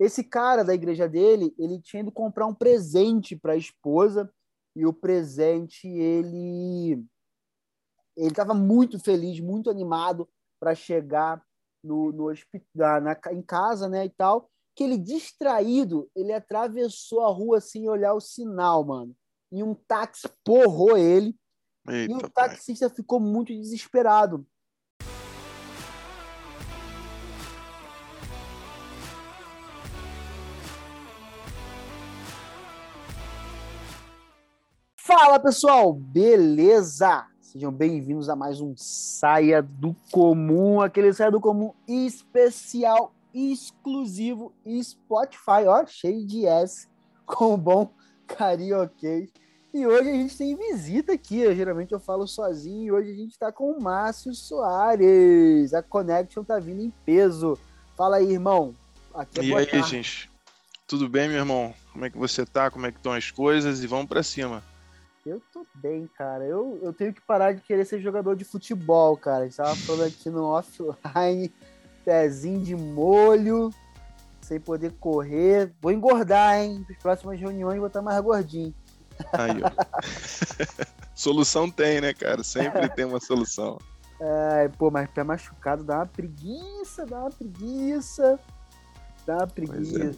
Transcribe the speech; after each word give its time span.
Esse 0.00 0.24
cara 0.24 0.64
da 0.64 0.72
igreja 0.72 1.06
dele, 1.06 1.54
ele 1.58 1.78
tinha 1.78 2.00
ido 2.00 2.10
comprar 2.10 2.46
um 2.46 2.54
presente 2.54 3.36
para 3.36 3.52
a 3.52 3.56
esposa 3.56 4.32
e 4.74 4.86
o 4.86 4.94
presente 4.94 5.86
ele 5.86 7.04
ele 8.16 8.30
estava 8.30 8.54
muito 8.54 8.98
feliz, 8.98 9.40
muito 9.40 9.70
animado 9.70 10.28
para 10.58 10.74
chegar 10.74 11.42
no, 11.82 12.12
no 12.12 12.30
hospital, 12.30 13.00
na, 13.00 13.18
em 13.32 13.42
casa, 13.42 13.88
né, 13.88 14.06
e 14.06 14.10
tal. 14.10 14.50
Que 14.74 14.84
ele 14.84 14.98
distraído, 14.98 16.10
ele 16.14 16.32
atravessou 16.32 17.20
a 17.24 17.28
rua 17.28 17.60
sem 17.60 17.88
olhar 17.88 18.14
o 18.14 18.20
sinal, 18.20 18.84
mano. 18.84 19.14
E 19.52 19.62
um 19.62 19.74
táxi 19.74 20.28
porrou 20.44 20.96
ele. 20.96 21.36
Eita, 21.88 22.12
e 22.12 22.16
o 22.16 22.30
taxista 22.30 22.88
pai. 22.88 22.96
ficou 22.96 23.20
muito 23.20 23.52
desesperado. 23.52 24.46
Fala 35.22 35.38
pessoal, 35.38 35.92
beleza? 35.92 37.26
Sejam 37.42 37.70
bem-vindos 37.70 38.30
a 38.30 38.34
mais 38.34 38.58
um 38.58 38.72
Saia 38.74 39.60
do 39.60 39.94
Comum, 40.10 40.80
aquele 40.80 41.12
Saia 41.12 41.30
do 41.30 41.38
Comum 41.38 41.74
especial, 41.86 43.14
exclusivo 43.34 44.50
Spotify, 44.82 45.66
ó, 45.68 45.84
cheio 45.84 46.26
de 46.26 46.46
S, 46.46 46.88
com 47.26 47.58
bom 47.58 47.92
carioquês. 48.26 49.30
E 49.74 49.86
hoje 49.86 50.08
a 50.08 50.12
gente 50.14 50.38
tem 50.38 50.56
visita 50.56 51.12
aqui, 51.12 51.40
eu, 51.40 51.54
geralmente 51.54 51.92
eu 51.92 52.00
falo 52.00 52.26
sozinho, 52.26 52.84
e 52.84 52.90
hoje 52.90 53.10
a 53.10 53.14
gente 53.14 53.38
tá 53.38 53.52
com 53.52 53.72
o 53.72 53.82
Márcio 53.82 54.32
Soares, 54.32 55.74
a 55.74 55.82
Connection 55.82 56.42
tá 56.42 56.58
vindo 56.58 56.80
em 56.80 56.90
peso. 57.04 57.58
Fala 57.94 58.16
aí, 58.16 58.32
irmão. 58.32 58.74
Aqui 59.12 59.40
é 59.40 59.44
e 59.44 59.54
aí, 59.54 59.66
tarde. 59.66 59.86
gente? 59.86 60.30
Tudo 60.86 61.10
bem, 61.10 61.28
meu 61.28 61.36
irmão? 61.36 61.74
Como 61.92 62.06
é 62.06 62.10
que 62.10 62.16
você 62.16 62.46
tá? 62.46 62.70
Como 62.70 62.86
é 62.86 62.90
que 62.90 62.96
estão 62.96 63.12
as 63.12 63.30
coisas? 63.30 63.84
E 63.84 63.86
vamos 63.86 64.06
para 64.06 64.22
cima. 64.22 64.62
Eu 65.24 65.40
tô 65.52 65.66
bem, 65.74 66.08
cara. 66.16 66.44
Eu, 66.44 66.78
eu 66.82 66.92
tenho 66.92 67.12
que 67.12 67.20
parar 67.20 67.52
de 67.52 67.60
querer 67.60 67.84
ser 67.84 68.00
jogador 68.00 68.34
de 68.34 68.44
futebol, 68.44 69.16
cara. 69.16 69.44
A 69.44 69.44
gente 69.44 69.56
tava 69.56 69.76
falando 69.76 70.04
aqui 70.04 70.30
no 70.30 70.44
offline, 70.44 71.52
pezinho 72.04 72.60
de 72.62 72.74
molho, 72.74 73.70
sem 74.40 74.58
poder 74.58 74.92
correr. 74.98 75.72
Vou 75.80 75.92
engordar, 75.92 76.58
hein? 76.58 76.84
Nas 76.88 76.98
próximas 76.98 77.38
reuniões 77.38 77.78
vou 77.78 77.88
estar 77.88 78.00
mais 78.00 78.20
gordinho. 78.22 78.74
Aí, 79.32 79.60
ó. 79.62 79.70
solução 81.14 81.70
tem, 81.70 82.00
né, 82.00 82.14
cara? 82.14 82.42
Sempre 82.42 82.88
tem 82.88 83.04
uma 83.04 83.20
solução. 83.20 83.78
É, 84.18 84.68
pô, 84.68 84.90
mas 84.90 85.08
pé 85.10 85.22
machucado 85.22 85.84
dá 85.84 85.96
uma 85.96 86.06
preguiça, 86.06 87.04
dá 87.04 87.20
uma 87.20 87.30
preguiça. 87.30 88.38
Dá 89.26 89.34
uma 89.36 89.42
é. 89.42 89.46
preguiça. 89.46 90.04
É. 90.04 90.14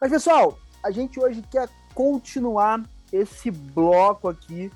Mas, 0.00 0.10
pessoal, 0.10 0.58
a 0.82 0.90
gente 0.90 1.20
hoje 1.20 1.42
quer 1.50 1.68
continuar 1.94 2.82
esse 3.12 3.50
bloco 3.50 4.28
aqui, 4.28 4.70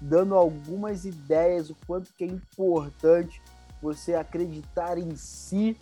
dando 0.00 0.34
algumas 0.34 1.04
ideias, 1.04 1.70
o 1.70 1.76
quanto 1.86 2.12
que 2.12 2.24
é 2.24 2.26
importante 2.26 3.40
você 3.80 4.14
acreditar 4.14 4.98
em 4.98 5.14
si 5.16 5.76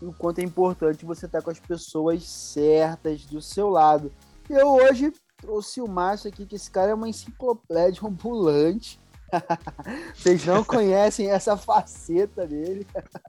e 0.00 0.06
o 0.06 0.12
quanto 0.12 0.38
é 0.38 0.44
importante 0.44 1.04
você 1.04 1.26
estar 1.26 1.42
com 1.42 1.50
as 1.50 1.58
pessoas 1.58 2.22
certas 2.24 3.24
do 3.24 3.40
seu 3.42 3.68
lado. 3.68 4.12
Eu 4.48 4.68
hoje 4.74 5.12
trouxe 5.36 5.80
o 5.80 5.88
Márcio 5.88 6.28
aqui, 6.28 6.46
que 6.46 6.56
esse 6.56 6.70
cara 6.70 6.90
é 6.90 6.94
uma 6.94 7.08
enciclopédia 7.08 8.06
ambulante. 8.06 9.00
Vocês 10.14 10.44
não 10.46 10.64
conhecem 10.64 11.30
essa 11.30 11.56
faceta 11.56 12.46
dele. 12.46 12.86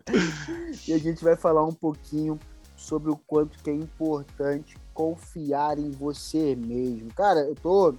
e 0.88 0.94
a 0.94 0.98
gente 0.98 1.24
vai 1.24 1.36
falar 1.36 1.66
um 1.66 1.74
pouquinho 1.74 2.40
sobre 2.76 3.12
o 3.12 3.18
quanto 3.18 3.62
que 3.62 3.70
é 3.70 3.74
importante 3.74 4.78
confiar 4.94 5.78
em 5.78 5.92
você 5.92 6.56
mesmo. 6.56 7.14
Cara, 7.14 7.42
eu 7.42 7.56
tô 7.56 7.94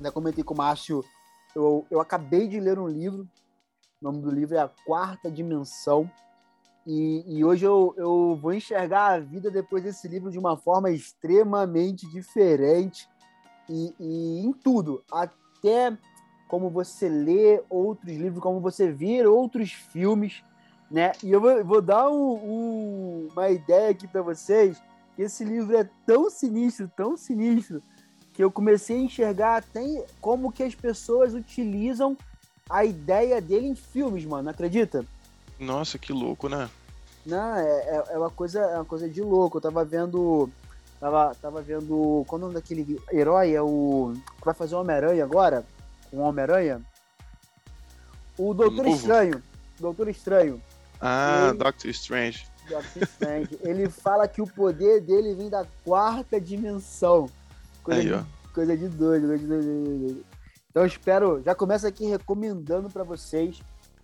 já 0.00 0.10
comentei 0.10 0.42
com 0.42 0.54
o 0.54 0.56
Márcio, 0.56 1.04
eu, 1.54 1.86
eu 1.90 2.00
acabei 2.00 2.48
de 2.48 2.58
ler 2.58 2.78
um 2.78 2.88
livro, 2.88 3.28
o 4.00 4.04
nome 4.04 4.20
do 4.20 4.30
livro 4.30 4.56
é 4.56 4.58
A 4.58 4.68
Quarta 4.68 5.30
Dimensão, 5.30 6.10
e, 6.86 7.24
e 7.26 7.44
hoje 7.44 7.64
eu, 7.64 7.94
eu 7.96 8.36
vou 8.40 8.52
enxergar 8.52 9.14
a 9.14 9.18
vida 9.18 9.50
depois 9.50 9.82
desse 9.82 10.06
livro 10.06 10.30
de 10.30 10.38
uma 10.38 10.56
forma 10.56 10.90
extremamente 10.90 12.06
diferente, 12.10 13.08
e, 13.68 13.94
e 13.98 14.40
em 14.44 14.52
tudo, 14.52 15.02
até 15.10 15.96
como 16.48 16.68
você 16.68 17.08
lê 17.08 17.62
outros 17.70 18.14
livros, 18.14 18.42
como 18.42 18.60
você 18.60 18.92
vê 18.92 19.26
outros 19.26 19.72
filmes, 19.72 20.42
né? 20.90 21.12
E 21.22 21.32
eu 21.32 21.40
vou, 21.40 21.64
vou 21.64 21.82
dar 21.82 22.10
um, 22.10 22.34
um, 22.34 23.28
uma 23.32 23.48
ideia 23.48 23.90
aqui 23.90 24.06
para 24.06 24.22
vocês, 24.22 24.80
esse 25.16 25.44
livro 25.44 25.76
é 25.76 25.88
tão 26.06 26.28
sinistro, 26.28 26.90
tão 26.94 27.16
sinistro, 27.16 27.82
que 28.34 28.42
eu 28.42 28.50
comecei 28.50 28.96
a 28.96 29.00
enxergar 29.00 29.56
até 29.58 30.04
como 30.20 30.52
que 30.52 30.64
as 30.64 30.74
pessoas 30.74 31.32
utilizam 31.32 32.16
a 32.68 32.84
ideia 32.84 33.40
dele 33.40 33.68
em 33.68 33.74
filmes, 33.76 34.24
mano, 34.24 34.50
acredita? 34.50 35.06
Nossa, 35.58 35.98
que 35.98 36.12
louco, 36.12 36.48
né? 36.48 36.68
Não, 37.24 37.56
é, 37.56 37.62
é, 37.62 38.04
é 38.10 38.18
uma 38.18 38.30
coisa, 38.30 38.60
é 38.60 38.74
uma 38.74 38.84
coisa 38.84 39.08
de 39.08 39.22
louco. 39.22 39.56
Eu 39.56 39.62
tava 39.62 39.84
vendo. 39.84 40.50
Tava, 40.98 41.34
tava 41.40 41.62
vendo. 41.62 42.24
Qual 42.26 42.38
é 42.38 42.42
o 42.42 42.46
nome 42.46 42.54
daquele 42.54 43.00
herói? 43.12 43.54
É 43.54 43.62
o. 43.62 44.14
Que 44.38 44.44
vai 44.44 44.54
fazer 44.54 44.74
o 44.74 44.80
Homem-Aranha 44.80 45.24
agora? 45.24 45.64
Com 46.10 46.18
o 46.18 46.20
Homem-Aranha? 46.20 46.82
O 48.36 48.52
Doutor 48.52 48.84
Novo. 48.84 48.96
Estranho. 48.96 49.42
Doutor 49.78 50.08
Estranho. 50.08 50.60
Ah, 51.00 51.48
ele, 51.48 51.58
Doctor 51.58 51.90
Strange. 51.90 52.46
Doctor 52.68 53.02
Strange. 53.04 53.58
ele 53.62 53.88
fala 53.88 54.26
que 54.26 54.42
o 54.42 54.46
poder 54.46 55.00
dele 55.00 55.34
vem 55.34 55.48
da 55.48 55.64
quarta 55.84 56.40
dimensão. 56.40 57.30
Coisa, 57.84 58.00
Aí, 58.00 58.08
de, 58.08 58.52
coisa 58.52 58.76
de 58.76 58.88
doido, 58.88 59.26
coisa 59.26 59.42
de 59.42 59.46
doido. 59.46 60.24
Então 60.70 60.82
eu 60.82 60.86
espero, 60.86 61.42
já 61.44 61.54
começo 61.54 61.86
aqui 61.86 62.06
recomendando 62.06 62.88
para 62.88 63.04
vocês 63.04 63.62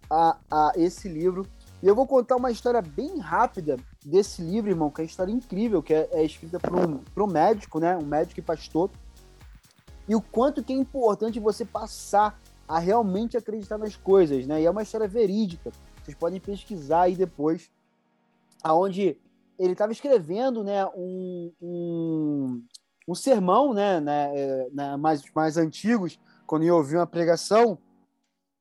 a, 0.09 0.37
a 0.51 0.73
esse 0.77 1.09
livro. 1.09 1.47
E 1.83 1.87
eu 1.87 1.95
vou 1.95 2.07
contar 2.07 2.37
uma 2.37 2.51
história 2.51 2.83
bem 2.83 3.19
rápida 3.19 3.79
desse 4.05 4.43
livro, 4.43 4.71
irmão, 4.71 4.91
que 4.91 5.01
é 5.01 5.05
uma 5.05 5.09
história 5.09 5.33
incrível, 5.33 5.83
que 5.83 5.95
é, 5.95 6.09
é 6.13 6.23
escrita 6.23 6.61
por 6.61 6.77
um, 6.77 6.99
por 6.99 7.23
um 7.23 7.27
médico, 7.27 7.81
né? 7.81 7.97
Um 7.97 8.05
médico 8.05 8.39
e 8.39 8.43
pastor. 8.43 8.91
E 10.07 10.15
o 10.15 10.21
quanto 10.21 10.63
que 10.63 10.75
é 10.75 10.77
importante 10.77 11.41
você 11.41 11.65
passar 11.65 12.39
a 12.69 12.79
realmente 12.79 13.37
acreditar 13.37 13.79
nas 13.79 13.97
coisas, 13.97 14.47
né? 14.47 14.61
E 14.61 14.67
é 14.67 14.71
uma 14.71 14.83
história 14.83 15.09
verídica. 15.09 15.73
Vocês 16.05 16.17
podem 16.17 16.39
pesquisar 16.39 17.03
aí 17.03 17.17
depois, 17.17 17.71
aonde 18.63 19.17
ele 19.59 19.73
estava 19.73 19.93
escrevendo, 19.93 20.65
né, 20.65 20.87
um, 20.97 21.53
um, 21.61 22.63
um 23.09 23.15
sermão, 23.15 23.73
né, 23.73 24.01
né, 24.01 24.31
é, 24.35 24.69
né, 24.73 24.97
mais, 24.97 25.23
mais 25.35 25.57
antigos, 25.57 26.19
quando 26.47 26.65
eu 26.65 26.77
ouvi 26.77 26.97
uma 26.97 27.07
pregação, 27.07 27.79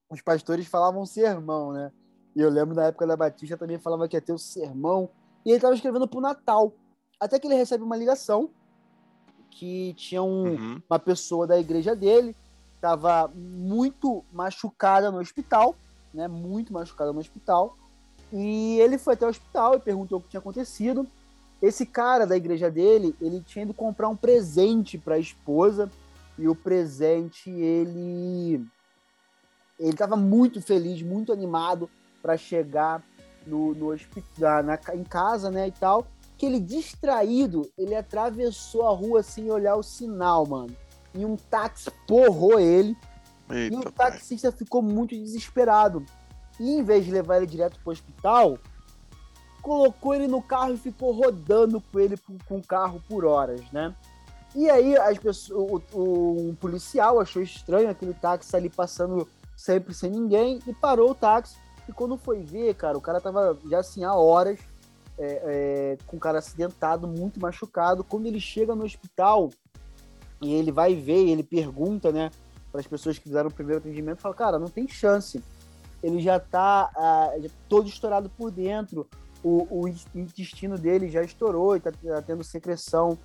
os 0.09 0.21
pastores 0.21 0.67
falavam 0.67 1.05
sermão, 1.05 1.71
né? 1.71 1.91
E 2.35 2.41
eu 2.41 2.49
lembro 2.49 2.75
na 2.75 2.85
época 2.85 3.05
da 3.05 3.17
Batista 3.17 3.57
também 3.57 3.77
falava 3.77 4.07
que 4.07 4.15
ia 4.15 4.21
ter 4.21 4.33
o 4.33 4.37
sermão. 4.37 5.09
E 5.45 5.49
ele 5.49 5.57
estava 5.57 5.75
escrevendo 5.75 6.07
para 6.07 6.17
o 6.17 6.21
Natal. 6.21 6.73
Até 7.19 7.39
que 7.39 7.47
ele 7.47 7.55
recebe 7.55 7.83
uma 7.83 7.97
ligação 7.97 8.49
que 9.51 9.93
tinha 9.95 10.21
um, 10.21 10.43
uhum. 10.43 10.81
uma 10.89 10.99
pessoa 10.99 11.45
da 11.45 11.59
igreja 11.59 11.95
dele, 11.95 12.35
estava 12.75 13.27
muito 13.35 14.23
machucada 14.31 15.11
no 15.11 15.19
hospital, 15.19 15.75
né? 16.13 16.27
Muito 16.27 16.71
machucada 16.71 17.11
no 17.11 17.19
hospital. 17.19 17.77
E 18.31 18.79
ele 18.79 18.97
foi 18.97 19.15
até 19.15 19.25
o 19.25 19.29
hospital 19.29 19.75
e 19.75 19.79
perguntou 19.79 20.19
o 20.19 20.21
que 20.21 20.29
tinha 20.29 20.39
acontecido. 20.39 21.07
Esse 21.61 21.85
cara 21.85 22.25
da 22.25 22.37
igreja 22.37 22.71
dele, 22.71 23.15
ele 23.21 23.41
tinha 23.41 23.63
ido 23.63 23.73
comprar 23.73 24.07
um 24.07 24.15
presente 24.15 24.97
para 24.97 25.15
a 25.15 25.19
esposa 25.19 25.89
e 26.37 26.47
o 26.47 26.55
presente 26.55 27.49
ele 27.49 28.65
ele 29.79 29.91
estava 29.91 30.17
muito 30.17 30.61
feliz, 30.61 31.01
muito 31.01 31.31
animado 31.31 31.89
para 32.21 32.35
chegar 32.35 33.01
no, 33.47 33.73
no 33.73 33.91
hospital, 33.91 34.61
na, 34.61 34.77
em 34.93 35.03
casa, 35.03 35.49
né, 35.49 35.67
e 35.67 35.71
tal. 35.71 36.05
Que 36.37 36.45
ele 36.45 36.59
distraído, 36.59 37.69
ele 37.77 37.95
atravessou 37.95 38.87
a 38.87 38.93
rua 38.93 39.23
sem 39.23 39.49
olhar 39.49 39.75
o 39.75 39.83
sinal, 39.83 40.45
mano. 40.45 40.75
E 41.13 41.25
um 41.25 41.35
táxi 41.35 41.89
porrou 42.05 42.59
ele. 42.59 42.95
Eita, 43.49 43.75
e 43.75 43.77
o 43.77 43.91
taxista 43.91 44.51
pai. 44.51 44.59
ficou 44.59 44.81
muito 44.81 45.15
desesperado. 45.15 46.05
E 46.59 46.71
em 46.71 46.83
vez 46.83 47.05
de 47.05 47.11
levar 47.11 47.37
ele 47.37 47.47
direto 47.47 47.79
para 47.79 47.89
o 47.89 47.93
hospital, 47.93 48.59
colocou 49.61 50.15
ele 50.15 50.27
no 50.27 50.41
carro 50.41 50.73
e 50.73 50.77
ficou 50.77 51.11
rodando 51.11 51.81
com 51.81 51.99
ele 51.99 52.17
com 52.45 52.57
o 52.57 52.65
carro 52.65 53.01
por 53.07 53.25
horas, 53.25 53.61
né? 53.71 53.95
E 54.55 54.69
aí 54.69 54.97
as 54.97 55.17
pessoas, 55.17 55.83
o, 55.93 55.97
o, 55.97 56.49
um 56.49 56.55
policial 56.55 57.19
achou 57.19 57.41
estranho 57.41 57.89
aquele 57.89 58.13
táxi 58.13 58.55
ali 58.55 58.69
passando 58.69 59.27
sempre 59.55 59.93
sem 59.93 60.09
ninguém 60.09 60.59
e 60.65 60.73
parou 60.73 61.11
o 61.11 61.15
táxi. 61.15 61.57
E 61.87 61.91
quando 61.91 62.17
foi 62.17 62.41
ver, 62.41 62.73
cara, 62.75 62.97
o 62.97 63.01
cara 63.01 63.21
tava 63.21 63.57
já 63.69 63.79
assim 63.79 64.03
há 64.03 64.13
horas 64.13 64.59
é, 65.17 65.41
é, 65.43 65.97
com 66.07 66.17
o 66.17 66.19
cara 66.19 66.39
acidentado, 66.39 67.07
muito 67.07 67.39
machucado. 67.39 68.03
Quando 68.03 68.25
ele 68.25 68.39
chega 68.39 68.73
no 68.73 68.85
hospital 68.85 69.49
e 70.41 70.53
ele 70.53 70.71
vai 70.71 70.95
ver, 70.95 71.27
ele 71.27 71.43
pergunta, 71.43 72.11
né, 72.11 72.31
para 72.71 72.79
as 72.79 72.87
pessoas 72.87 73.17
que 73.17 73.23
fizeram 73.23 73.49
o 73.49 73.53
primeiro 73.53 73.81
atendimento, 73.81 74.21
fala, 74.21 74.35
cara, 74.35 74.59
não 74.59 74.67
tem 74.67 74.87
chance. 74.87 75.43
Ele 76.01 76.21
já 76.21 76.39
tá 76.39 76.89
ah, 76.95 77.31
todo 77.67 77.89
estourado 77.89 78.29
por 78.29 78.49
dentro, 78.49 79.05
o, 79.43 79.83
o 79.83 79.87
intestino 79.87 80.77
dele 80.77 81.09
já 81.09 81.23
estourou 81.23 81.75
e 81.75 81.77
está 81.77 81.91
tá 81.91 82.21
tendo 82.21 82.43
secreção 82.43 83.17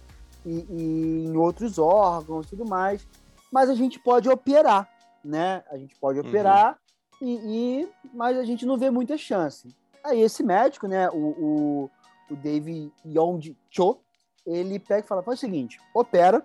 e, 0.44 0.66
e, 0.70 1.24
em 1.26 1.36
outros 1.36 1.78
órgãos 1.78 2.46
e 2.46 2.50
tudo 2.50 2.68
mais. 2.68 3.06
Mas 3.52 3.70
a 3.70 3.74
gente 3.74 3.98
pode 3.98 4.28
operar, 4.28 4.88
né? 5.24 5.62
A 5.70 5.76
gente 5.76 5.94
pode 5.96 6.20
uhum. 6.20 6.28
operar, 6.28 6.78
uhum. 7.20 7.28
e, 7.28 7.82
e, 7.82 7.88
mas 8.12 8.36
a 8.36 8.44
gente 8.44 8.66
não 8.66 8.76
vê 8.76 8.90
muita 8.90 9.16
chance. 9.16 9.74
Aí 10.04 10.20
esse 10.20 10.42
médico, 10.42 10.86
né, 10.86 11.08
o, 11.10 11.16
o, 11.16 11.90
o 12.30 12.36
David 12.36 12.92
Yong 13.06 13.56
Cho, 13.70 13.98
ele 14.46 14.78
pega 14.78 15.04
e 15.04 15.08
fala: 15.08 15.22
faz 15.22 15.38
o 15.38 15.40
seguinte, 15.40 15.78
opera, 15.94 16.44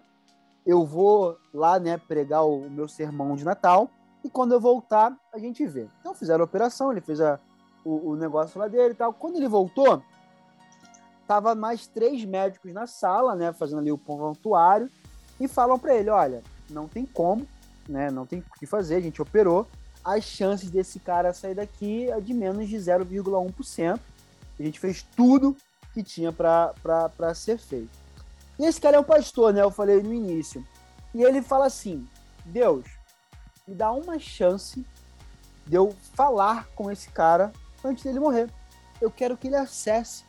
eu 0.65 0.85
vou 0.85 1.37
lá, 1.53 1.79
né, 1.79 1.97
pregar 1.97 2.45
o, 2.45 2.67
o 2.67 2.69
meu 2.69 2.87
sermão 2.87 3.35
de 3.35 3.43
Natal, 3.43 3.89
e 4.23 4.29
quando 4.29 4.53
eu 4.53 4.59
voltar, 4.59 5.17
a 5.33 5.37
gente 5.37 5.65
vê. 5.65 5.89
Então 5.99 6.13
fizeram 6.13 6.41
a 6.41 6.45
operação, 6.45 6.91
ele 6.91 7.01
fez 7.01 7.19
a, 7.19 7.39
o, 7.83 8.11
o 8.11 8.15
negócio 8.15 8.59
lá 8.59 8.67
dele 8.67 8.91
e 8.91 8.95
tal. 8.95 9.13
Quando 9.13 9.37
ele 9.37 9.47
voltou, 9.47 10.01
tava 11.27 11.55
mais 11.55 11.87
três 11.87 12.23
médicos 12.25 12.73
na 12.73 12.87
sala, 12.87 13.35
né, 13.35 13.53
fazendo 13.53 13.79
ali 13.79 13.91
o 13.91 13.97
prontuário, 13.97 14.89
e 15.39 15.47
falam 15.47 15.79
para 15.79 15.95
ele, 15.95 16.09
olha, 16.09 16.43
não 16.69 16.87
tem 16.87 17.05
como, 17.05 17.47
né, 17.87 18.11
não 18.11 18.25
tem 18.25 18.39
o 18.39 18.59
que 18.59 18.65
fazer, 18.65 18.95
a 18.95 19.01
gente 19.01 19.21
operou, 19.21 19.67
as 20.03 20.23
chances 20.23 20.69
desse 20.69 20.99
cara 20.99 21.33
sair 21.33 21.55
daqui 21.55 22.09
é 22.09 22.19
de 22.19 22.33
menos 22.33 22.67
de 22.67 22.75
0,1%. 22.77 23.99
A 24.59 24.63
gente 24.63 24.79
fez 24.79 25.03
tudo 25.15 25.55
que 25.93 26.03
tinha 26.03 26.31
para 26.31 27.33
ser 27.35 27.57
feito. 27.57 27.91
E 28.57 28.65
esse 28.65 28.79
cara 28.79 28.97
é 28.97 28.99
um 28.99 29.03
pastor, 29.03 29.53
né? 29.53 29.61
Eu 29.61 29.71
falei 29.71 30.01
no 30.01 30.13
início. 30.13 30.65
E 31.13 31.23
ele 31.23 31.41
fala 31.41 31.65
assim: 31.65 32.07
Deus, 32.45 32.85
me 33.67 33.73
dá 33.75 33.91
uma 33.91 34.19
chance 34.19 34.85
de 35.65 35.75
eu 35.75 35.95
falar 36.13 36.67
com 36.75 36.91
esse 36.91 37.09
cara 37.09 37.53
antes 37.83 38.03
dele 38.03 38.19
morrer. 38.19 38.49
Eu 39.01 39.09
quero 39.09 39.37
que 39.37 39.47
ele 39.47 39.55
acesse 39.55 40.23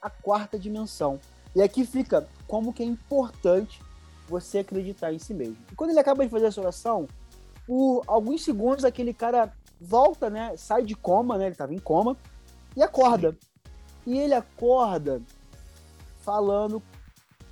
a 0.00 0.10
quarta 0.10 0.58
dimensão. 0.58 1.18
E 1.54 1.62
aqui 1.62 1.84
fica 1.84 2.28
como 2.46 2.72
que 2.72 2.82
é 2.82 2.86
importante 2.86 3.80
você 4.28 4.58
acreditar 4.58 5.12
em 5.12 5.18
si 5.18 5.34
mesmo. 5.34 5.56
E 5.70 5.74
quando 5.74 5.90
ele 5.90 6.00
acaba 6.00 6.24
de 6.24 6.30
fazer 6.30 6.46
essa 6.46 6.60
oração, 6.60 7.06
por 7.66 8.02
alguns 8.06 8.44
segundos 8.44 8.84
aquele 8.84 9.12
cara 9.12 9.52
volta, 9.80 10.30
né? 10.30 10.56
Sai 10.56 10.82
de 10.82 10.94
coma, 10.94 11.36
né? 11.36 11.44
Ele 11.44 11.52
estava 11.52 11.74
em 11.74 11.78
coma 11.78 12.16
e 12.76 12.82
acorda. 12.82 13.36
E 14.06 14.18
ele 14.18 14.34
acorda 14.34 15.20
falando 16.20 16.82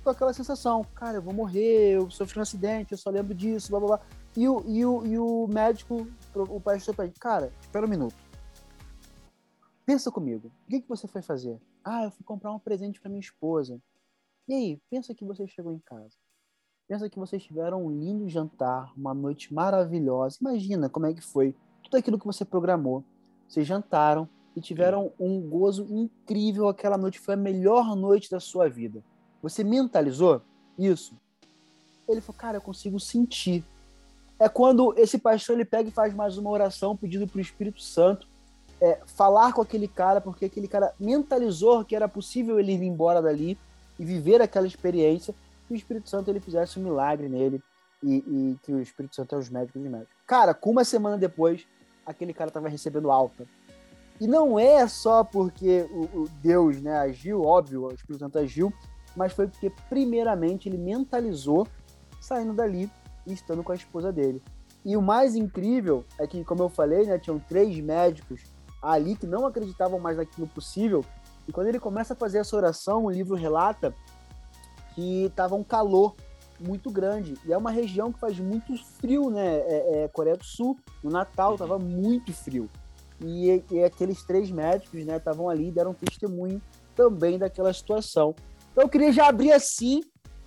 com 0.03 0.09
aquela 0.09 0.33
sensação, 0.33 0.83
cara, 0.95 1.17
eu 1.17 1.21
vou 1.21 1.33
morrer, 1.33 1.95
eu 1.95 2.09
sofri 2.09 2.39
um 2.39 2.41
acidente, 2.41 2.91
eu 2.91 2.97
só 2.97 3.09
lembro 3.09 3.35
disso, 3.35 3.69
blá 3.69 3.79
blá 3.79 3.87
blá. 3.89 3.99
E 4.35 4.47
o, 4.47 4.63
e 4.65 4.85
o, 4.85 5.05
e 5.05 5.19
o 5.19 5.47
médico, 5.47 6.07
o 6.33 6.59
pastor, 6.59 6.95
cara, 7.19 7.51
espera 7.61 7.85
um 7.85 7.89
minuto. 7.89 8.15
Pensa 9.91 10.09
comigo, 10.09 10.47
o 10.47 10.69
que, 10.69 10.79
que 10.79 10.87
você 10.87 11.05
foi 11.05 11.21
fazer? 11.21 11.59
Ah, 11.83 12.05
eu 12.05 12.11
fui 12.11 12.23
comprar 12.23 12.53
um 12.53 12.59
presente 12.59 12.97
para 13.01 13.09
minha 13.09 13.19
esposa. 13.19 13.77
E 14.47 14.53
aí, 14.53 14.79
pensa 14.89 15.13
que 15.13 15.25
você 15.25 15.45
chegou 15.45 15.73
em 15.73 15.79
casa. 15.79 16.15
Pensa 16.87 17.09
que 17.09 17.19
vocês 17.19 17.43
tiveram 17.43 17.85
um 17.85 17.91
lindo 17.91 18.29
jantar, 18.29 18.93
uma 18.95 19.13
noite 19.13 19.53
maravilhosa. 19.53 20.37
Imagina 20.39 20.87
como 20.87 21.07
é 21.07 21.13
que 21.13 21.19
foi 21.19 21.53
tudo 21.83 21.97
aquilo 21.97 22.17
que 22.17 22.25
você 22.25 22.45
programou. 22.45 23.03
Vocês 23.49 23.67
jantaram 23.67 24.29
e 24.55 24.61
tiveram 24.61 25.11
um 25.19 25.41
gozo 25.41 25.85
incrível 25.89 26.69
aquela 26.69 26.97
noite. 26.97 27.19
Foi 27.19 27.33
a 27.33 27.37
melhor 27.37 27.93
noite 27.93 28.31
da 28.31 28.39
sua 28.39 28.69
vida. 28.69 29.03
Você 29.41 29.61
mentalizou 29.61 30.41
isso? 30.79 31.17
Ele 32.07 32.21
falou, 32.21 32.39
cara, 32.39 32.57
eu 32.59 32.61
consigo 32.61 32.97
sentir. 32.97 33.61
É 34.39 34.47
quando 34.47 34.97
esse 34.97 35.17
pastor 35.17 35.57
ele 35.57 35.65
pega 35.65 35.89
e 35.89 35.91
faz 35.91 36.13
mais 36.13 36.37
uma 36.37 36.49
oração 36.49 36.95
pedindo 36.95 37.27
para 37.27 37.39
o 37.39 37.41
Espírito 37.41 37.81
Santo 37.81 38.30
é, 38.81 38.99
falar 39.05 39.53
com 39.53 39.61
aquele 39.61 39.87
cara, 39.87 40.19
porque 40.19 40.45
aquele 40.45 40.67
cara 40.67 40.93
mentalizou 40.99 41.85
que 41.85 41.95
era 41.95 42.07
possível 42.07 42.59
ele 42.59 42.73
ir 42.73 42.83
embora 42.83 43.21
dali 43.21 43.57
e 43.99 44.03
viver 44.03 44.41
aquela 44.41 44.65
experiência, 44.65 45.35
que 45.67 45.73
o 45.73 45.75
Espírito 45.75 46.09
Santo 46.09 46.29
ele 46.29 46.39
fizesse 46.39 46.79
um 46.79 46.83
milagre 46.83 47.29
nele 47.29 47.61
e, 48.01 48.15
e 48.15 48.59
que 48.63 48.73
o 48.73 48.81
Espírito 48.81 49.15
Santo 49.15 49.35
é 49.35 49.37
os 49.37 49.49
médicos 49.49 49.81
de 49.81 49.87
médicos. 49.87 50.15
Cara, 50.25 50.53
com 50.55 50.71
uma 50.71 50.83
semana 50.83 51.17
depois, 51.17 51.67
aquele 52.03 52.33
cara 52.33 52.49
estava 52.49 52.67
recebendo 52.67 53.11
alta. 53.11 53.45
E 54.19 54.27
não 54.27 54.59
é 54.59 54.87
só 54.87 55.23
porque 55.23 55.87
o, 55.91 56.21
o, 56.21 56.29
Deus 56.41 56.81
né, 56.81 56.97
agiu, 56.97 57.43
óbvio, 57.43 57.85
o 57.85 57.93
Espírito 57.93 58.19
Santo 58.19 58.39
agiu, 58.39 58.73
mas 59.15 59.33
foi 59.33 59.47
porque, 59.47 59.71
primeiramente, 59.89 60.67
ele 60.67 60.77
mentalizou 60.77 61.67
saindo 62.19 62.53
dali 62.53 62.89
e 63.27 63.33
estando 63.33 63.63
com 63.63 63.71
a 63.71 63.75
esposa 63.75 64.11
dele. 64.11 64.41
E 64.83 64.97
o 64.97 65.01
mais 65.01 65.35
incrível 65.35 66.03
é 66.19 66.25
que, 66.25 66.43
como 66.43 66.63
eu 66.63 66.69
falei, 66.69 67.05
né, 67.05 67.19
tinham 67.19 67.37
três 67.39 67.79
médicos 67.79 68.41
ali 68.81 69.15
que 69.15 69.27
não 69.27 69.45
acreditavam 69.45 69.99
mais 69.99 70.17
naquilo 70.17 70.47
possível. 70.47 71.05
E 71.47 71.51
quando 71.51 71.67
ele 71.67 71.79
começa 71.79 72.13
a 72.13 72.15
fazer 72.15 72.39
essa 72.39 72.55
oração, 72.55 73.05
o 73.05 73.11
livro 73.11 73.35
relata 73.35 73.93
que 74.95 75.25
estava 75.25 75.55
um 75.55 75.63
calor 75.63 76.15
muito 76.59 76.91
grande. 76.91 77.35
E 77.45 77.51
é 77.51 77.57
uma 77.57 77.71
região 77.71 78.11
que 78.11 78.19
faz 78.19 78.39
muito 78.39 78.75
frio, 78.99 79.29
né? 79.29 79.57
É, 79.57 80.03
é 80.03 80.07
Coreia 80.07 80.37
do 80.37 80.43
Sul. 80.43 80.77
No 81.03 81.09
Natal 81.09 81.53
estava 81.53 81.77
muito 81.79 82.33
frio. 82.33 82.69
E, 83.19 83.63
e, 83.69 83.83
aqueles 83.83 84.23
três 84.23 84.49
médicos, 84.49 85.05
né, 85.05 85.17
estavam 85.17 85.47
ali 85.47 85.67
e 85.67 85.71
deram 85.71 85.93
testemunho 85.93 86.61
também 86.95 87.37
daquela 87.37 87.71
situação. 87.71 88.35
Então 88.71 88.83
eu 88.83 88.89
queria 88.89 89.11
já 89.11 89.27
abrir 89.27 89.51
assim, 89.51 90.01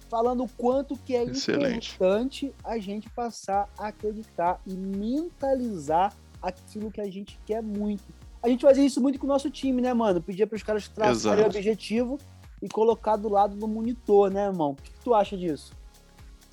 falando 0.09 0.45
o 0.45 0.49
quanto 0.49 0.97
que 0.97 1.15
é 1.15 1.25
Excelente. 1.25 1.95
importante 1.95 2.55
a 2.65 2.79
gente 2.79 3.09
passar 3.11 3.69
a 3.79 3.89
acreditar 3.89 4.61
e 4.67 4.75
mentalizar 4.75 6.13
aquilo 6.43 6.91
que 6.91 7.01
a 7.01 7.11
gente 7.11 7.39
quer 7.47 7.63
muito 7.63 8.05
a 8.45 8.49
gente 8.49 8.61
fazia 8.61 8.85
isso 8.85 9.01
muito 9.01 9.19
com 9.19 9.25
o 9.25 9.29
nosso 9.29 9.51
time, 9.51 9.81
né, 9.81 9.95
mano? 9.95 10.23
Pedia 10.23 10.47
para 10.47 10.57
os 10.57 10.63
caras 10.63 10.87
traçarem 10.87 11.45
o 11.45 11.47
objetivo 11.47 12.19
e 12.61 12.69
colocar 12.69 13.17
do 13.17 13.31
lado 13.31 13.57
do 13.57 13.67
monitor, 13.67 14.31
né, 14.31 14.45
irmão? 14.45 14.73
O 14.73 14.77
que, 14.77 14.91
que 14.91 15.01
tu 15.01 15.15
acha 15.15 15.35
disso? 15.35 15.73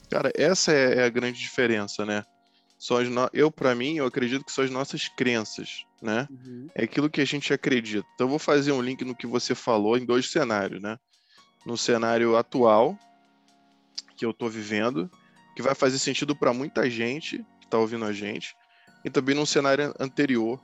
Cara, 0.10 0.32
essa 0.34 0.72
é, 0.72 1.00
é 1.00 1.04
a 1.04 1.10
grande 1.10 1.38
diferença, 1.38 2.06
né? 2.06 2.24
São 2.80 3.04
no... 3.04 3.30
Eu, 3.34 3.52
para 3.52 3.76
mim, 3.76 3.98
eu 3.98 4.06
acredito 4.06 4.46
que 4.46 4.54
são 4.54 4.64
as 4.64 4.72
nossas 4.72 5.10
crenças, 5.10 5.86
né? 6.02 6.30
Uhum. 6.32 6.68
É 6.74 6.86
aquilo 6.86 7.10
que 7.10 7.20
a 7.20 7.26
gente 7.26 7.54
acredita. 7.54 8.08
Então, 8.16 8.26
eu 8.26 8.30
vou 8.30 8.40
fazer 8.40 8.72
um 8.72 8.82
link 8.82 9.04
no 9.04 9.14
que 9.14 9.28
você 9.28 9.54
falou 9.54 9.98
em 9.98 10.06
dois 10.06 10.32
cenários, 10.32 10.82
né? 10.82 10.98
No 11.66 11.78
cenário 11.78 12.38
atual, 12.38 12.98
que 14.16 14.26
eu 14.26 14.34
tô 14.34 14.48
vivendo, 14.48 15.12
que 15.58 15.62
vai 15.62 15.76
fazer 15.76 16.00
sentido 16.00 16.34
para 16.38 16.54
muita 16.54 16.90
gente 16.90 17.46
que 17.60 17.68
tá 17.68 17.78
ouvindo 17.78 18.06
a 18.06 18.14
gente, 18.14 18.56
e 19.04 19.10
também 19.10 19.36
num 19.36 19.46
cenário 19.46 19.94
anterior, 20.00 20.58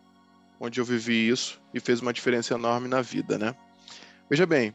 onde 0.60 0.80
eu 0.80 0.86
vivi 0.86 1.30
isso 1.30 1.60
e 1.74 1.80
fez 1.80 2.02
uma 2.02 2.14
diferença 2.14 2.54
enorme 2.54 2.88
na 2.88 3.02
vida, 3.02 3.38
né? 3.38 3.56
Veja 4.30 4.46
bem, 4.46 4.74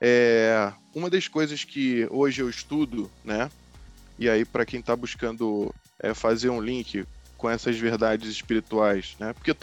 é, 0.00 0.72
uma 0.94 1.08
das 1.08 1.28
coisas 1.28 1.64
que 1.64 2.06
hoje 2.10 2.42
eu 2.42 2.48
estudo, 2.48 3.10
né? 3.24 3.50
E 4.18 4.28
aí 4.28 4.44
para 4.44 4.66
quem 4.66 4.80
está 4.80 4.94
buscando 4.94 5.74
é, 5.98 6.12
fazer 6.14 6.50
um 6.50 6.60
link 6.60 7.06
com 7.36 7.48
essas 7.48 7.78
verdades 7.78 8.30
espirituais, 8.30 9.16
né? 9.18 9.32
Porque 9.32 9.54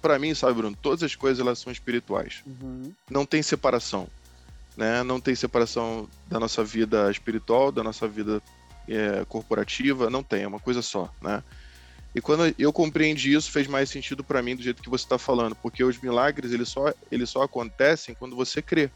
para 0.00 0.18
mim, 0.18 0.34
sabe, 0.34 0.54
Bruno, 0.54 0.76
todas 0.80 1.02
as 1.02 1.14
coisas 1.14 1.38
elas 1.38 1.58
são 1.58 1.70
espirituais. 1.70 2.42
Uhum. 2.46 2.92
Não 3.10 3.26
tem 3.26 3.42
separação, 3.42 4.08
né? 4.76 5.02
Não 5.02 5.20
tem 5.20 5.34
separação 5.34 6.08
da 6.26 6.40
nossa 6.40 6.64
vida 6.64 7.10
espiritual, 7.10 7.70
da 7.70 7.82
nossa 7.82 8.08
vida 8.08 8.42
é, 8.88 9.24
corporativa, 9.28 10.08
não 10.08 10.22
tem, 10.22 10.44
é 10.44 10.48
uma 10.48 10.60
coisa 10.60 10.80
só, 10.80 11.12
né? 11.20 11.42
E 12.16 12.20
quando 12.22 12.54
eu 12.58 12.72
compreendi 12.72 13.34
isso, 13.34 13.52
fez 13.52 13.66
mais 13.66 13.90
sentido 13.90 14.24
para 14.24 14.40
mim 14.40 14.56
do 14.56 14.62
jeito 14.62 14.82
que 14.82 14.88
você 14.88 15.04
está 15.04 15.18
falando, 15.18 15.54
porque 15.54 15.84
os 15.84 16.00
milagres 16.00 16.50
eles 16.50 16.70
só, 16.70 16.90
eles 17.12 17.28
só 17.28 17.42
acontecem 17.42 18.14
quando 18.14 18.34
você 18.34 18.62
crê. 18.62 18.90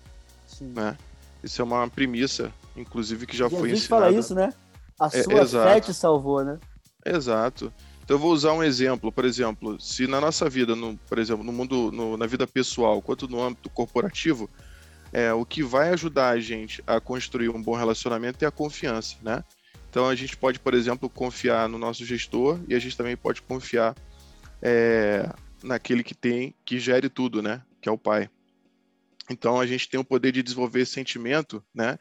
Sim. 0.46 0.72
Né? 0.74 0.96
Isso 1.44 1.60
é 1.60 1.64
uma 1.66 1.86
premissa, 1.86 2.50
inclusive, 2.74 3.26
que 3.26 3.36
já 3.36 3.44
Jesus 3.44 3.60
foi 3.60 3.70
ensinada. 3.72 4.06
fala 4.06 4.18
isso, 4.18 4.34
né? 4.34 4.54
A 4.98 5.08
é, 5.08 5.22
sua 5.22 5.40
é, 5.42 5.74
fé 5.74 5.80
te 5.80 5.92
salvou, 5.92 6.42
né? 6.42 6.58
Exato. 7.04 7.70
Então 8.02 8.16
eu 8.16 8.18
vou 8.18 8.32
usar 8.32 8.54
um 8.54 8.62
exemplo, 8.62 9.12
por 9.12 9.26
exemplo, 9.26 9.78
se 9.78 10.06
na 10.06 10.18
nossa 10.18 10.48
vida, 10.48 10.74
no, 10.74 10.96
por 11.06 11.18
exemplo, 11.18 11.44
no 11.44 11.52
mundo, 11.52 11.92
no, 11.92 12.16
na 12.16 12.26
vida 12.26 12.46
pessoal, 12.46 13.02
quanto 13.02 13.28
no 13.28 13.42
âmbito 13.42 13.68
corporativo, 13.68 14.48
é, 15.12 15.30
o 15.30 15.44
que 15.44 15.62
vai 15.62 15.90
ajudar 15.90 16.30
a 16.30 16.40
gente 16.40 16.82
a 16.86 16.98
construir 16.98 17.50
um 17.50 17.62
bom 17.62 17.76
relacionamento 17.76 18.42
é 18.42 18.48
a 18.48 18.50
confiança, 18.50 19.16
né? 19.20 19.44
Então 19.90 20.08
a 20.08 20.14
gente 20.14 20.36
pode, 20.36 20.60
por 20.60 20.72
exemplo, 20.72 21.10
confiar 21.10 21.68
no 21.68 21.76
nosso 21.76 22.04
gestor 22.04 22.60
e 22.68 22.74
a 22.76 22.78
gente 22.78 22.96
também 22.96 23.16
pode 23.16 23.42
confiar 23.42 23.94
é, 24.62 25.28
naquele 25.64 26.04
que 26.04 26.14
tem, 26.14 26.54
que 26.64 26.78
gere 26.78 27.08
tudo, 27.08 27.42
né? 27.42 27.60
Que 27.82 27.88
é 27.88 27.92
o 27.92 27.98
pai. 27.98 28.30
Então 29.28 29.60
a 29.60 29.66
gente 29.66 29.88
tem 29.88 29.98
o 29.98 30.04
poder 30.04 30.30
de 30.30 30.44
desenvolver 30.44 30.82
esse 30.82 30.92
sentimento, 30.92 31.62
né? 31.74 31.98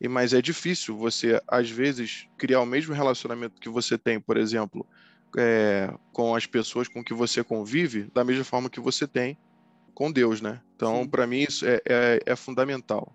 E, 0.00 0.06
mas 0.06 0.32
é 0.32 0.40
difícil 0.40 0.96
você, 0.96 1.42
às 1.48 1.68
vezes, 1.68 2.28
criar 2.38 2.60
o 2.60 2.66
mesmo 2.66 2.94
relacionamento 2.94 3.60
que 3.60 3.68
você 3.68 3.98
tem, 3.98 4.20
por 4.20 4.36
exemplo, 4.36 4.86
é, 5.36 5.92
com 6.12 6.36
as 6.36 6.46
pessoas 6.46 6.86
com 6.86 7.02
que 7.02 7.12
você 7.12 7.42
convive, 7.42 8.04
da 8.14 8.24
mesma 8.24 8.44
forma 8.44 8.70
que 8.70 8.78
você 8.78 9.08
tem 9.08 9.36
com 9.92 10.12
Deus, 10.12 10.40
né? 10.40 10.60
Então, 10.76 11.04
para 11.04 11.26
mim, 11.26 11.40
isso 11.40 11.66
é, 11.66 11.80
é, 11.84 12.20
é 12.24 12.36
fundamental. 12.36 13.12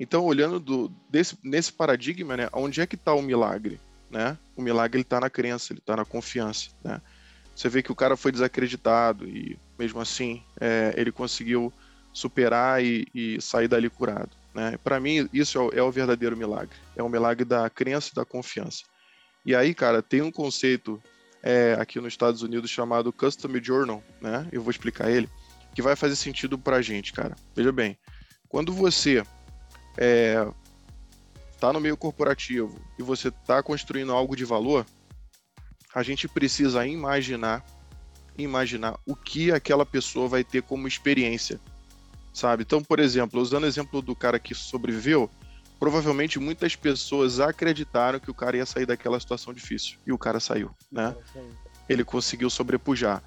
Então, 0.00 0.24
olhando 0.24 0.58
do, 0.58 0.88
desse, 1.10 1.36
nesse 1.44 1.70
paradigma, 1.70 2.34
né, 2.34 2.48
onde 2.54 2.80
é 2.80 2.86
que 2.86 2.94
está 2.94 3.12
o 3.12 3.20
milagre? 3.20 3.78
Né? 4.10 4.36
O 4.56 4.62
milagre 4.62 5.02
está 5.02 5.20
na 5.20 5.28
crença, 5.28 5.74
ele 5.74 5.80
está 5.80 5.94
na 5.94 6.06
confiança. 6.06 6.70
Né? 6.82 7.02
Você 7.54 7.68
vê 7.68 7.82
que 7.82 7.92
o 7.92 7.94
cara 7.94 8.16
foi 8.16 8.32
desacreditado 8.32 9.28
e, 9.28 9.58
mesmo 9.78 10.00
assim, 10.00 10.42
é, 10.58 10.94
ele 10.96 11.12
conseguiu 11.12 11.70
superar 12.14 12.82
e, 12.82 13.06
e 13.14 13.42
sair 13.42 13.68
dali 13.68 13.90
curado. 13.90 14.30
Né? 14.54 14.78
Para 14.82 14.98
mim, 14.98 15.28
isso 15.34 15.58
é 15.58 15.60
o, 15.60 15.70
é 15.80 15.82
o, 15.82 15.92
verdadeiro 15.92 16.34
milagre. 16.34 16.74
É 16.96 17.02
o 17.02 17.08
milagre 17.08 17.44
da 17.44 17.68
crença 17.68 18.08
e 18.10 18.14
da 18.14 18.24
confiança. 18.24 18.84
E 19.44 19.54
aí, 19.54 19.74
cara, 19.74 20.00
tem 20.02 20.22
um 20.22 20.32
conceito 20.32 20.98
é, 21.42 21.76
aqui 21.78 22.00
nos 22.00 22.14
Estados 22.14 22.40
Unidos 22.40 22.70
chamado 22.70 23.12
Custom 23.12 23.52
Journal, 23.62 24.02
né? 24.18 24.48
Eu 24.50 24.62
vou 24.62 24.70
explicar 24.70 25.10
ele, 25.10 25.28
que 25.74 25.82
vai 25.82 25.94
fazer 25.94 26.16
sentido 26.16 26.58
pra 26.58 26.80
gente, 26.80 27.12
cara. 27.12 27.36
Veja 27.54 27.70
bem, 27.70 27.98
quando 28.48 28.72
você 28.72 29.22
é, 29.96 30.46
tá 31.58 31.72
no 31.72 31.80
meio 31.80 31.96
corporativo 31.96 32.80
e 32.98 33.02
você 33.02 33.28
está 33.28 33.62
construindo 33.62 34.12
algo 34.12 34.34
de 34.34 34.44
valor, 34.44 34.86
a 35.94 36.02
gente 36.02 36.28
precisa 36.28 36.86
imaginar 36.86 37.64
imaginar 38.38 38.98
o 39.04 39.14
que 39.14 39.52
aquela 39.52 39.84
pessoa 39.84 40.26
vai 40.26 40.42
ter 40.42 40.62
como 40.62 40.88
experiência, 40.88 41.60
sabe? 42.32 42.62
Então, 42.62 42.82
por 42.82 42.98
exemplo, 42.98 43.40
usando 43.40 43.64
o 43.64 43.66
exemplo 43.66 44.00
do 44.00 44.16
cara 44.16 44.38
que 44.38 44.54
sobreviveu, 44.54 45.30
provavelmente 45.78 46.38
muitas 46.38 46.74
pessoas 46.74 47.38
acreditaram 47.38 48.18
que 48.18 48.30
o 48.30 48.34
cara 48.34 48.56
ia 48.56 48.64
sair 48.64 48.86
daquela 48.86 49.20
situação 49.20 49.52
difícil 49.52 49.98
e 50.06 50.12
o 50.12 50.18
cara 50.18 50.40
saiu, 50.40 50.70
né? 50.90 51.14
Ele 51.88 52.04
conseguiu 52.04 52.48
sobrepujar. 52.48 53.22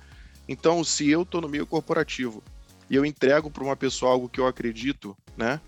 Então, 0.48 0.84
se 0.84 1.10
eu 1.10 1.24
estou 1.24 1.42
no 1.42 1.50
meio 1.50 1.66
corporativo 1.68 2.44
e 2.90 2.96
eu 2.96 3.06
entrego 3.06 3.52
para 3.52 3.64
uma 3.64 3.76
pessoa 3.76 4.12
algo 4.12 4.30
que 4.30 4.40
eu 4.40 4.48
acredito, 4.48 5.16
né? 5.38 5.60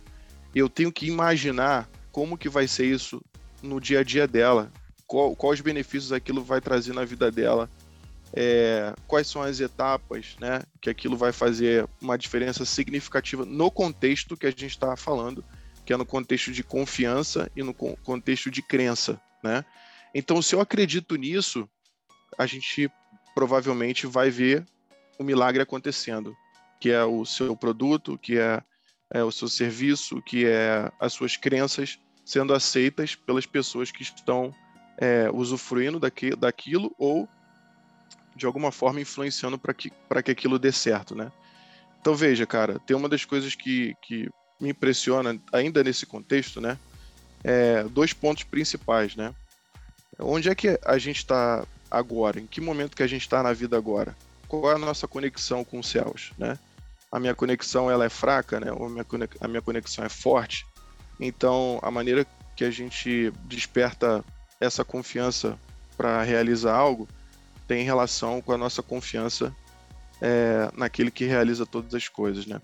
Eu 0.55 0.69
tenho 0.69 0.91
que 0.91 1.05
imaginar 1.05 1.89
como 2.11 2.37
que 2.37 2.47
vai 2.47 2.65
ser 2.65 2.85
isso 2.85 3.21
no 3.61 3.81
dia 3.81 3.99
a 3.99 4.03
dia 4.03 4.25
dela, 4.25 4.71
qual, 5.05 5.35
quais 5.35 5.59
benefícios 5.59 6.13
aquilo 6.13 6.41
vai 6.41 6.61
trazer 6.61 6.93
na 6.93 7.03
vida 7.03 7.29
dela, 7.29 7.69
é, 8.33 8.93
quais 9.05 9.27
são 9.27 9.41
as 9.41 9.59
etapas 9.59 10.35
né, 10.39 10.61
que 10.81 10.89
aquilo 10.89 11.17
vai 11.17 11.33
fazer 11.33 11.87
uma 12.01 12.17
diferença 12.17 12.63
significativa 12.65 13.45
no 13.45 13.69
contexto 13.69 14.37
que 14.37 14.45
a 14.45 14.49
gente 14.49 14.67
está 14.67 14.95
falando, 14.95 15.43
que 15.85 15.93
é 15.93 15.97
no 15.97 16.05
contexto 16.05 16.51
de 16.51 16.63
confiança 16.63 17.51
e 17.55 17.61
no 17.61 17.73
contexto 17.73 18.49
de 18.49 18.61
crença. 18.61 19.21
Né? 19.43 19.63
Então, 20.13 20.41
se 20.41 20.55
eu 20.55 20.61
acredito 20.61 21.15
nisso, 21.15 21.69
a 22.37 22.45
gente 22.45 22.89
provavelmente 23.33 24.07
vai 24.07 24.29
ver 24.29 24.65
o 25.19 25.23
milagre 25.23 25.61
acontecendo, 25.61 26.35
que 26.79 26.89
é 26.89 27.03
o 27.03 27.25
seu 27.25 27.55
produto, 27.55 28.17
que 28.17 28.37
é, 28.37 28.61
é 29.11 29.23
o 29.23 29.31
seu 29.31 29.47
serviço, 29.47 30.21
que 30.21 30.45
é 30.45 30.91
as 30.99 31.13
suas 31.13 31.37
crenças 31.37 31.99
sendo 32.23 32.53
aceitas 32.53 33.15
pelas 33.15 33.45
pessoas 33.45 33.91
que 33.91 34.01
estão 34.01 34.53
é, 34.97 35.29
usufruindo 35.31 35.99
daqui, 35.99 36.35
daquilo 36.35 36.93
ou 36.97 37.29
de 38.35 38.45
alguma 38.45 38.71
forma 38.71 38.99
influenciando 38.99 39.57
para 39.57 39.73
que, 39.73 39.89
que 39.89 40.31
aquilo 40.31 40.59
dê 40.59 40.71
certo, 40.71 41.15
né? 41.15 41.31
Então 42.01 42.15
veja, 42.15 42.45
cara, 42.45 42.79
tem 42.79 42.95
uma 42.95 43.07
das 43.07 43.23
coisas 43.23 43.55
que, 43.55 43.95
que 44.01 44.29
me 44.59 44.69
impressiona 44.69 45.39
ainda 45.51 45.83
nesse 45.83 46.05
contexto, 46.05 46.59
né? 46.59 46.77
É, 47.43 47.83
dois 47.83 48.11
pontos 48.11 48.43
principais, 48.43 49.15
né? 49.15 49.33
Onde 50.19 50.49
é 50.49 50.55
que 50.55 50.79
a 50.83 50.97
gente 50.97 51.17
está 51.17 51.65
agora? 51.89 52.39
Em 52.39 52.47
que 52.47 52.59
momento 52.59 52.95
que 52.95 53.03
a 53.03 53.07
gente 53.07 53.21
está 53.21 53.41
na 53.41 53.53
vida 53.53 53.77
agora? 53.77 54.15
Qual 54.47 54.71
é 54.71 54.75
a 54.75 54.79
nossa 54.79 55.07
conexão 55.07 55.63
com 55.63 55.79
os 55.79 55.87
céus, 55.87 56.31
né? 56.37 56.57
A 57.11 57.19
minha 57.19 57.35
conexão 57.35 57.89
ela 57.89 58.05
é 58.05 58.09
fraca, 58.09 58.59
né? 58.59 58.71
Ou 58.71 58.87
a 58.87 59.47
minha 59.47 59.61
conexão 59.61 60.03
é 60.03 60.09
forte. 60.09 60.65
Então, 61.19 61.79
a 61.81 61.89
maneira 61.89 62.25
que 62.55 62.63
a 62.63 62.71
gente 62.71 63.31
desperta 63.45 64.23
essa 64.59 64.83
confiança 64.83 65.57
para 65.97 66.23
realizar 66.23 66.75
algo 66.75 67.07
tem 67.67 67.83
relação 67.83 68.41
com 68.41 68.51
a 68.51 68.57
nossa 68.57 68.83
confiança 68.83 69.55
é, 70.21 70.69
naquele 70.75 71.11
que 71.11 71.25
realiza 71.25 71.65
todas 71.65 71.93
as 71.93 72.07
coisas, 72.07 72.45
né? 72.45 72.61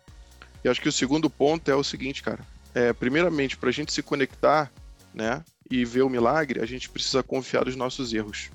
E 0.64 0.70
acho 0.70 0.82
que 0.82 0.90
o 0.90 0.92
segundo 0.92 1.30
ponto 1.30 1.70
é 1.72 1.76
o 1.76 1.84
seguinte, 1.84 2.22
cara. 2.22 2.40
É, 2.74 2.94
primeiramente, 2.94 3.58
para 3.58 3.70
a 3.70 3.74
gente 3.74 3.92
se 3.92 4.04
conectar, 4.04 4.72
né, 5.14 5.44
e 5.70 5.84
ver 5.84 6.04
o 6.04 6.10
milagre, 6.10 6.62
a 6.62 6.66
gente 6.66 6.90
precisa 6.90 7.24
confiar 7.24 7.66
nos 7.66 7.76
nossos 7.76 8.14
erros. 8.14 8.50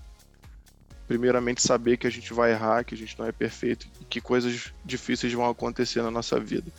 Primeiramente, 1.06 1.62
saber 1.62 1.96
que 1.96 2.06
a 2.06 2.10
gente 2.10 2.32
vai 2.32 2.52
errar, 2.52 2.84
que 2.84 2.94
a 2.94 2.98
gente 2.98 3.18
não 3.18 3.26
é 3.26 3.32
perfeito 3.32 3.86
e 4.00 4.04
que 4.04 4.20
coisas 4.20 4.72
difíceis 4.84 5.32
vão 5.32 5.48
acontecer 5.48 6.02
na 6.02 6.10
nossa 6.10 6.38
vida. 6.40 6.72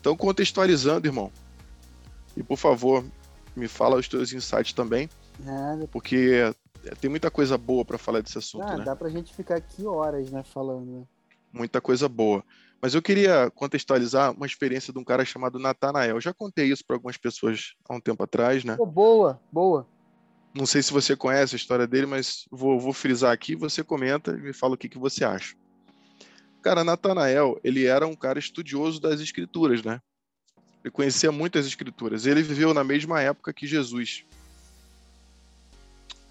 Então, 0.00 0.16
contextualizando, 0.16 1.06
irmão, 1.06 1.32
e 2.36 2.42
por 2.42 2.56
favor, 2.56 3.04
me 3.54 3.68
fala 3.68 3.96
os 3.96 4.08
teus 4.08 4.32
insights 4.32 4.72
também, 4.72 5.08
porque 5.90 6.52
tem 7.00 7.10
muita 7.10 7.30
coisa 7.30 7.58
boa 7.58 7.84
para 7.84 7.98
falar 7.98 8.20
desse 8.20 8.38
assunto, 8.38 8.64
ah, 8.64 8.78
né? 8.78 8.84
Dá 8.84 8.96
pra 8.96 9.08
gente 9.08 9.34
ficar 9.34 9.56
aqui 9.56 9.86
horas, 9.86 10.30
né, 10.30 10.42
falando. 10.42 11.06
Muita 11.52 11.80
coisa 11.80 12.08
boa. 12.08 12.44
Mas 12.80 12.94
eu 12.94 13.02
queria 13.02 13.50
contextualizar 13.50 14.32
uma 14.32 14.46
experiência 14.46 14.92
de 14.92 14.98
um 14.98 15.04
cara 15.04 15.24
chamado 15.24 15.58
Natanael. 15.58 16.16
Eu 16.16 16.20
já 16.20 16.32
contei 16.32 16.66
isso 16.66 16.84
para 16.86 16.94
algumas 16.94 17.16
pessoas 17.16 17.74
há 17.88 17.94
um 17.94 18.00
tempo 18.00 18.22
atrás, 18.22 18.62
né? 18.62 18.76
Oh, 18.78 18.86
boa, 18.86 19.40
boa. 19.50 19.86
Não 20.58 20.66
sei 20.66 20.82
se 20.82 20.92
você 20.92 21.14
conhece 21.14 21.54
a 21.54 21.56
história 21.56 21.86
dele, 21.86 22.06
mas 22.06 22.44
vou, 22.50 22.80
vou 22.80 22.92
frisar 22.92 23.30
aqui, 23.30 23.54
você 23.54 23.84
comenta 23.84 24.32
e 24.32 24.42
me 24.42 24.52
fala 24.52 24.74
o 24.74 24.76
que, 24.76 24.88
que 24.88 24.98
você 24.98 25.24
acha. 25.24 25.54
Cara, 26.60 26.82
Natanael, 26.82 27.60
ele 27.62 27.86
era 27.86 28.04
um 28.08 28.16
cara 28.16 28.40
estudioso 28.40 29.00
das 29.00 29.20
escrituras, 29.20 29.84
né? 29.84 30.00
Ele 30.82 30.90
conhecia 30.90 31.30
muitas 31.30 31.64
escrituras. 31.64 32.26
Ele 32.26 32.42
viveu 32.42 32.74
na 32.74 32.82
mesma 32.82 33.22
época 33.22 33.52
que 33.52 33.68
Jesus. 33.68 34.24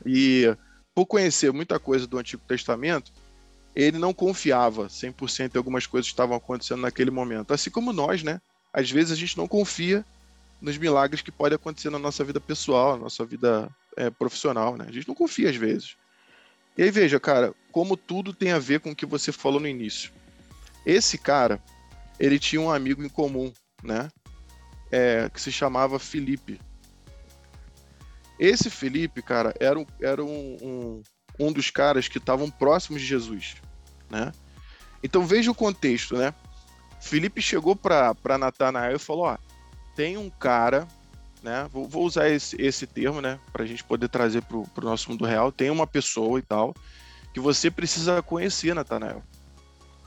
E 0.05 0.53
por 0.93 1.05
conhecer 1.05 1.53
muita 1.53 1.79
coisa 1.79 2.05
do 2.05 2.17
Antigo 2.17 2.43
Testamento, 2.45 3.13
ele 3.73 3.97
não 3.97 4.13
confiava 4.13 4.87
100% 4.87 5.55
em 5.55 5.57
algumas 5.57 5.87
coisas 5.87 6.09
que 6.09 6.13
estavam 6.13 6.35
acontecendo 6.35 6.81
naquele 6.81 7.11
momento. 7.11 7.53
Assim 7.53 7.69
como 7.69 7.93
nós, 7.93 8.23
né? 8.23 8.41
Às 8.73 8.91
vezes 8.91 9.13
a 9.13 9.15
gente 9.15 9.37
não 9.37 9.47
confia 9.47 10.05
nos 10.61 10.77
milagres 10.77 11.21
que 11.21 11.31
podem 11.31 11.55
acontecer 11.55 11.89
na 11.89 11.99
nossa 11.99 12.25
vida 12.25 12.41
pessoal, 12.41 12.97
na 12.97 13.03
nossa 13.03 13.23
vida 13.23 13.73
é, 13.97 14.09
profissional, 14.09 14.77
né? 14.77 14.85
A 14.87 14.91
gente 14.91 15.07
não 15.07 15.15
confia 15.15 15.49
às 15.49 15.55
vezes. 15.55 15.97
E 16.77 16.83
aí 16.83 16.91
veja, 16.91 17.19
cara, 17.19 17.53
como 17.71 17.97
tudo 17.97 18.33
tem 18.33 18.51
a 18.51 18.59
ver 18.59 18.79
com 18.79 18.91
o 18.91 18.95
que 18.95 19.05
você 19.05 19.31
falou 19.31 19.59
no 19.59 19.67
início. 19.67 20.11
Esse 20.85 21.17
cara, 21.17 21.61
ele 22.19 22.39
tinha 22.39 22.61
um 22.61 22.71
amigo 22.71 23.03
em 23.03 23.09
comum, 23.09 23.51
né? 23.83 24.09
É, 24.91 25.29
que 25.33 25.41
se 25.41 25.51
chamava 25.51 25.99
Felipe. 25.99 26.61
Esse 28.39 28.69
Felipe, 28.69 29.21
cara, 29.21 29.53
era, 29.59 29.77
um, 29.77 29.85
era 29.99 30.23
um, 30.23 30.57
um, 30.61 31.03
um 31.39 31.51
dos 31.51 31.71
caras 31.71 32.07
que 32.07 32.19
estavam 32.19 32.49
próximos 32.49 33.01
de 33.01 33.07
Jesus, 33.07 33.55
né? 34.09 34.31
Então 35.03 35.25
veja 35.25 35.51
o 35.51 35.55
contexto, 35.55 36.15
né? 36.15 36.33
Felipe 36.99 37.41
chegou 37.41 37.75
para 37.75 38.37
Natanael 38.37 38.95
e 38.95 38.99
falou: 38.99 39.25
ó, 39.25 39.37
tem 39.95 40.17
um 40.17 40.29
cara, 40.29 40.87
né? 41.41 41.67
Vou, 41.71 41.87
vou 41.87 42.05
usar 42.05 42.29
esse, 42.29 42.59
esse 42.61 42.87
termo, 42.87 43.21
né? 43.21 43.39
Para 43.51 43.63
a 43.63 43.67
gente 43.67 43.83
poder 43.83 44.09
trazer 44.09 44.41
para 44.41 44.57
o 44.57 44.67
nosso 44.81 45.11
mundo 45.11 45.25
real. 45.25 45.51
Tem 45.51 45.69
uma 45.69 45.87
pessoa 45.87 46.39
e 46.39 46.41
tal 46.41 46.73
que 47.33 47.39
você 47.39 47.69
precisa 47.69 48.21
conhecer, 48.23 48.73
Natanael. 48.73 49.21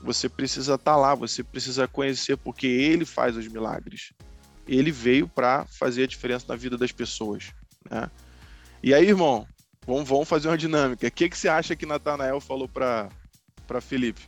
Você 0.01 0.27
precisa 0.27 0.75
estar 0.75 0.93
tá 0.93 0.97
lá, 0.97 1.15
você 1.15 1.43
precisa 1.43 1.87
conhecer 1.87 2.35
porque 2.35 2.67
ele 2.67 3.05
faz 3.05 3.37
os 3.37 3.47
milagres. 3.47 4.11
Ele 4.67 4.91
veio 4.91 5.29
para 5.29 5.65
fazer 5.65 6.03
a 6.03 6.07
diferença 6.07 6.45
na 6.49 6.55
vida 6.55 6.77
das 6.77 6.91
pessoas. 6.91 7.53
Né? 7.89 8.11
E 8.83 8.93
aí, 8.93 9.07
irmão, 9.07 9.47
vamos, 9.85 10.09
vamos 10.09 10.27
fazer 10.27 10.49
uma 10.49 10.57
dinâmica. 10.57 11.07
O 11.07 11.11
que, 11.11 11.29
que 11.29 11.37
você 11.37 11.47
acha 11.47 11.75
que 11.75 11.85
Natanael 11.85 12.41
falou 12.41 12.67
para 12.67 13.09
Felipe? 13.79 14.21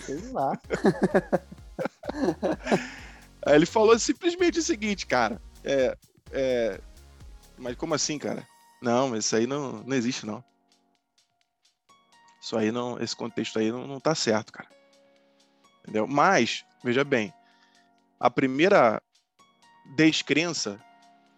Sei 0.00 0.18
lá. 0.32 0.58
aí 3.46 3.54
ele 3.54 3.66
falou 3.66 3.96
simplesmente 3.98 4.58
o 4.58 4.62
seguinte, 4.62 5.06
cara. 5.06 5.40
É, 5.62 5.96
é, 6.32 6.80
mas 7.58 7.76
como 7.76 7.94
assim, 7.94 8.18
cara? 8.18 8.46
Não, 8.80 9.10
mas 9.10 9.26
isso 9.26 9.36
aí 9.36 9.46
não, 9.46 9.82
não 9.82 9.96
existe, 9.96 10.24
não. 10.24 10.42
Isso 12.40 12.56
aí 12.56 12.72
não, 12.72 12.98
esse 13.00 13.14
contexto 13.14 13.58
aí 13.58 13.70
não, 13.70 13.86
não 13.86 14.00
tá 14.00 14.14
certo, 14.14 14.52
cara. 14.52 14.68
Entendeu? 15.82 16.06
Mas, 16.06 16.64
veja 16.82 17.04
bem, 17.04 17.32
a 18.18 18.30
primeira 18.30 19.02
descrença 19.94 20.80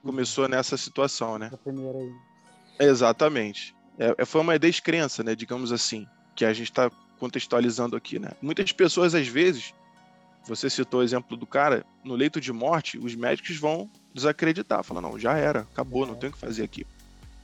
começou 0.03 0.49
nessa 0.49 0.77
situação, 0.77 1.39
né? 1.39 1.51
A 1.53 1.57
primeira 1.57 1.99
aí. 1.99 2.15
Exatamente. 2.79 3.75
É, 3.99 4.15
é, 4.19 4.25
foi 4.25 4.41
uma 4.41 4.59
descrença, 4.59 5.23
né? 5.23 5.35
Digamos 5.35 5.73
assim, 5.73 6.07
que 6.37 6.45
a 6.45 6.53
gente 6.53 6.71
está 6.71 6.91
contextualizando 7.19 7.97
aqui, 7.97 8.19
né? 8.19 8.31
Muitas 8.41 8.71
pessoas, 8.73 9.15
às 9.15 9.27
vezes, 9.27 9.75
você 10.45 10.71
citou 10.71 11.01
o 11.01 11.03
exemplo 11.03 11.37
do 11.37 11.47
cara, 11.47 11.85
no 12.05 12.15
leito 12.15 12.41
de 12.41 12.53
morte, 12.53 12.99
os 12.99 13.15
médicos 13.15 13.57
vão 13.57 13.91
desacreditar, 14.13 14.83
falar, 14.83 15.01
não, 15.01 15.19
já 15.19 15.37
era, 15.37 15.61
acabou, 15.61 16.07
não 16.07 16.15
tem 16.15 16.31
o 16.31 16.33
que 16.33 16.39
fazer 16.39 16.63
aqui. 16.63 16.87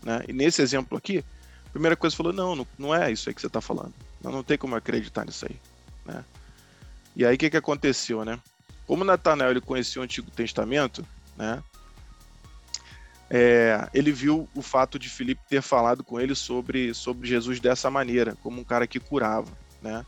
Né? 0.02 0.22
E 0.28 0.32
nesse 0.32 0.62
exemplo 0.62 0.96
aqui, 0.96 1.24
a 1.66 1.70
primeira 1.70 1.96
coisa 1.96 2.16
falou, 2.16 2.32
não, 2.32 2.54
não, 2.54 2.66
não 2.78 2.94
é 2.94 3.10
isso 3.10 3.28
aí 3.28 3.34
que 3.34 3.40
você 3.40 3.46
está 3.46 3.60
falando. 3.60 3.94
Não, 4.22 4.30
não 4.30 4.42
tem 4.42 4.58
como 4.58 4.74
acreditar 4.74 5.24
nisso 5.24 5.46
aí. 5.46 5.56
Né? 6.04 6.24
E 7.16 7.24
aí 7.24 7.34
o 7.34 7.38
que, 7.38 7.50
que 7.50 7.56
aconteceu, 7.56 8.24
né? 8.24 8.38
Como 8.86 9.04
Natanael 9.04 9.50
ele 9.50 9.60
conhecia 9.60 10.00
o 10.00 10.04
Antigo 10.04 10.30
Testamento, 10.30 11.06
né? 11.36 11.62
é, 13.30 13.88
ele 13.92 14.10
viu 14.10 14.48
o 14.54 14.62
fato 14.62 14.98
de 14.98 15.08
Felipe 15.08 15.40
ter 15.48 15.60
falado 15.60 16.02
com 16.02 16.18
ele 16.18 16.34
sobre, 16.34 16.94
sobre 16.94 17.28
Jesus 17.28 17.60
dessa 17.60 17.90
maneira, 17.90 18.36
como 18.42 18.60
um 18.60 18.64
cara 18.64 18.86
que 18.86 18.98
curava, 18.98 19.50
né? 19.82 20.04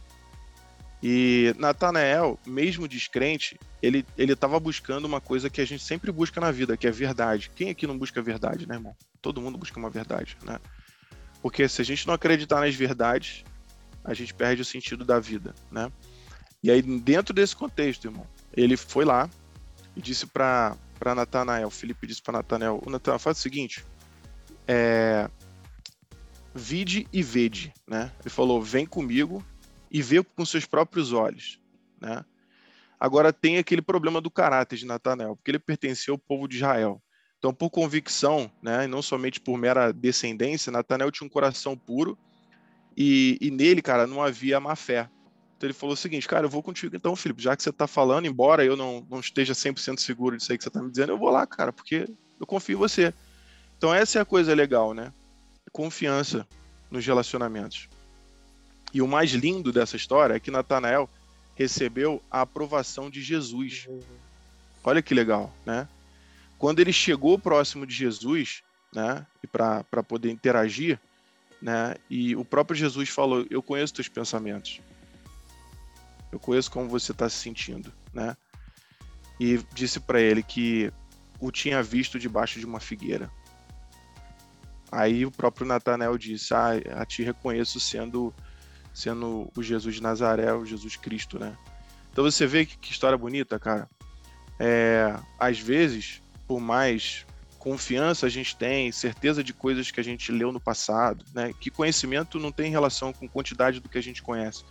E 1.02 1.54
Natanael, 1.58 2.38
mesmo 2.46 2.86
descrente, 2.86 3.58
ele 3.82 4.04
estava 4.18 4.60
buscando 4.60 5.06
uma 5.06 5.20
coisa 5.20 5.48
que 5.48 5.60
a 5.60 5.64
gente 5.64 5.82
sempre 5.82 6.12
busca 6.12 6.40
na 6.40 6.50
vida, 6.50 6.76
que 6.76 6.86
é 6.86 6.90
verdade. 6.90 7.50
Quem 7.54 7.70
aqui 7.70 7.86
não 7.86 7.96
busca 7.96 8.20
verdade, 8.20 8.68
né, 8.68 8.74
irmão? 8.74 8.94
Todo 9.22 9.40
mundo 9.40 9.56
busca 9.56 9.78
uma 9.78 9.88
verdade, 9.88 10.36
né? 10.44 10.58
Porque 11.40 11.66
se 11.68 11.80
a 11.80 11.84
gente 11.84 12.06
não 12.06 12.12
acreditar 12.12 12.60
nas 12.60 12.74
verdades, 12.74 13.44
a 14.04 14.12
gente 14.12 14.34
perde 14.34 14.60
o 14.60 14.64
sentido 14.64 15.04
da 15.04 15.18
vida, 15.18 15.54
né? 15.70 15.90
E 16.62 16.70
aí 16.70 16.82
dentro 16.82 17.32
desse 17.32 17.56
contexto, 17.56 18.04
irmão, 18.06 18.26
ele 18.54 18.76
foi 18.76 19.04
lá 19.04 19.28
e 19.96 20.02
disse 20.02 20.26
para 20.26 20.76
para 20.98 21.14
Natanael, 21.14 21.70
Felipe 21.70 22.06
disse 22.06 22.20
para 22.20 22.32
Natanael, 22.32 22.82
Natanael, 22.86 23.18
faz 23.18 23.38
o 23.38 23.40
seguinte, 23.40 23.82
é, 24.68 25.30
vide 26.54 27.08
e 27.10 27.22
vede, 27.22 27.72
né? 27.88 28.12
Ele 28.20 28.28
falou, 28.28 28.60
vem 28.60 28.84
comigo 28.84 29.42
e 29.90 30.02
vê 30.02 30.22
com 30.22 30.44
seus 30.44 30.64
próprios 30.64 31.12
olhos, 31.12 31.60
né? 32.00 32.24
Agora 32.98 33.32
tem 33.32 33.56
aquele 33.56 33.80
problema 33.80 34.20
do 34.20 34.30
caráter 34.30 34.76
de 34.76 34.84
Natanael, 34.84 35.34
porque 35.34 35.50
ele 35.50 35.58
pertencia 35.58 36.12
ao 36.12 36.18
povo 36.18 36.46
de 36.46 36.56
Israel. 36.56 37.02
Então, 37.38 37.54
por 37.54 37.70
convicção, 37.70 38.52
né, 38.62 38.84
e 38.84 38.86
não 38.86 39.00
somente 39.00 39.40
por 39.40 39.56
mera 39.56 39.90
descendência, 39.90 40.70
Natanael 40.70 41.10
tinha 41.10 41.26
um 41.26 41.30
coração 41.30 41.74
puro 41.74 42.18
e, 42.94 43.38
e 43.40 43.50
nele, 43.50 43.80
cara, 43.80 44.06
não 44.06 44.22
havia 44.22 44.60
má 44.60 44.76
fé. 44.76 45.08
Então 45.56 45.66
ele 45.66 45.72
falou 45.72 45.94
o 45.94 45.96
seguinte, 45.96 46.28
cara, 46.28 46.44
eu 46.44 46.50
vou 46.50 46.62
contigo 46.62 46.94
então, 46.94 47.16
Felipe, 47.16 47.42
já 47.42 47.56
que 47.56 47.62
você 47.62 47.70
está 47.70 47.86
falando, 47.86 48.26
embora 48.26 48.64
eu 48.64 48.76
não, 48.76 49.06
não 49.10 49.20
esteja 49.20 49.54
100% 49.54 49.98
seguro 49.98 50.36
disso 50.36 50.52
aí 50.52 50.58
que 50.58 50.64
você 50.64 50.68
está 50.68 50.82
me 50.82 50.90
dizendo, 50.90 51.12
eu 51.12 51.18
vou 51.18 51.30
lá, 51.30 51.46
cara, 51.46 51.72
porque 51.72 52.06
eu 52.38 52.46
confio 52.46 52.76
em 52.76 52.78
você. 52.78 53.14
Então 53.76 53.94
essa 53.94 54.18
é 54.18 54.22
a 54.22 54.24
coisa 54.24 54.54
legal, 54.54 54.92
né? 54.92 55.12
Confiança 55.72 56.46
nos 56.90 57.06
relacionamentos. 57.06 57.88
E 58.92 59.00
o 59.00 59.08
mais 59.08 59.30
lindo 59.30 59.72
dessa 59.72 59.96
história 59.96 60.34
é 60.34 60.40
que 60.40 60.50
Natanael 60.50 61.08
recebeu 61.54 62.22
a 62.30 62.40
aprovação 62.40 63.10
de 63.10 63.22
Jesus. 63.22 63.88
Olha 64.82 65.02
que 65.02 65.14
legal, 65.14 65.54
né? 65.64 65.88
Quando 66.58 66.80
ele 66.80 66.92
chegou 66.92 67.38
próximo 67.38 67.86
de 67.86 67.94
Jesus, 67.94 68.62
né, 68.94 69.26
e 69.42 69.46
para 69.46 70.02
poder 70.06 70.30
interagir, 70.30 70.98
né, 71.60 71.94
e 72.08 72.34
o 72.34 72.44
próprio 72.44 72.76
Jesus 72.76 73.08
falou: 73.08 73.46
Eu 73.50 73.62
conheço 73.62 73.94
teus 73.94 74.08
pensamentos, 74.08 74.80
eu 76.32 76.38
conheço 76.38 76.70
como 76.70 76.88
você 76.88 77.12
está 77.12 77.28
se 77.28 77.36
sentindo, 77.36 77.92
né? 78.12 78.36
E 79.38 79.58
disse 79.72 80.00
para 80.00 80.20
ele 80.20 80.42
que 80.42 80.92
o 81.38 81.50
tinha 81.50 81.82
visto 81.82 82.18
debaixo 82.18 82.58
de 82.58 82.66
uma 82.66 82.80
figueira. 82.80 83.30
Aí 84.92 85.24
o 85.24 85.30
próprio 85.30 85.66
Natanael 85.66 86.18
disse: 86.18 86.52
Ah, 86.52 86.72
a 86.96 87.06
ti 87.06 87.22
reconheço 87.22 87.80
sendo 87.80 88.34
sendo 88.92 89.50
o 89.56 89.62
Jesus 89.62 89.96
de 89.96 90.02
Nazaré, 90.02 90.52
o 90.52 90.64
Jesus 90.64 90.96
Cristo, 90.96 91.38
né? 91.38 91.56
Então 92.12 92.24
você 92.24 92.46
vê 92.46 92.66
que, 92.66 92.76
que 92.76 92.92
história 92.92 93.16
bonita, 93.16 93.58
cara. 93.58 93.88
É, 94.58 95.16
às 95.38 95.58
vezes, 95.58 96.22
por 96.46 96.60
mais 96.60 97.24
confiança 97.58 98.26
a 98.26 98.28
gente 98.30 98.56
tem, 98.56 98.90
certeza 98.90 99.44
de 99.44 99.52
coisas 99.52 99.90
que 99.90 100.00
a 100.00 100.02
gente 100.02 100.32
leu 100.32 100.50
no 100.50 100.60
passado, 100.60 101.24
né? 101.34 101.52
Que 101.60 101.70
conhecimento 101.70 102.38
não 102.38 102.50
tem 102.50 102.70
relação 102.70 103.12
com 103.12 103.28
quantidade 103.28 103.80
do 103.80 103.88
que 103.88 103.98
a 103.98 104.02
gente 104.02 104.22
conhece. 104.22 104.64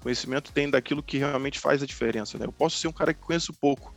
Conhecimento 0.00 0.52
tem 0.52 0.70
daquilo 0.70 1.02
que 1.02 1.18
realmente 1.18 1.58
faz 1.58 1.82
a 1.82 1.86
diferença, 1.86 2.38
né? 2.38 2.46
Eu 2.46 2.52
posso 2.52 2.76
ser 2.76 2.88
um 2.88 2.92
cara 2.92 3.12
que 3.12 3.20
conheço 3.20 3.52
pouco, 3.54 3.94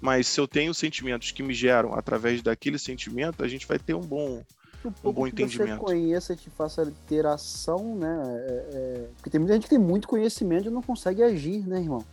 mas 0.00 0.26
se 0.26 0.40
eu 0.40 0.48
tenho 0.48 0.74
sentimentos 0.74 1.30
que 1.30 1.42
me 1.42 1.54
geram 1.54 1.94
através 1.94 2.42
daquele 2.42 2.78
sentimento, 2.78 3.44
a 3.44 3.48
gente 3.48 3.66
vai 3.66 3.78
ter 3.78 3.94
um 3.94 4.00
bom 4.00 4.44
um, 4.88 5.08
um 5.08 5.12
bom 5.12 5.26
entendimento. 5.26 5.68
Que 5.68 5.74
você 5.74 5.78
conheça 5.78 6.36
te 6.36 6.50
faça 6.50 6.92
ter 7.06 7.26
ação, 7.26 7.96
né? 7.96 8.20
É, 8.24 8.68
é... 8.72 9.08
Porque 9.16 9.30
tem 9.30 9.38
muita 9.38 9.54
gente 9.54 9.64
que 9.64 9.70
tem 9.70 9.78
muito 9.78 10.08
conhecimento 10.08 10.68
e 10.68 10.70
não 10.70 10.82
consegue 10.82 11.22
agir, 11.22 11.66
né, 11.66 11.80
irmão? 11.80 12.04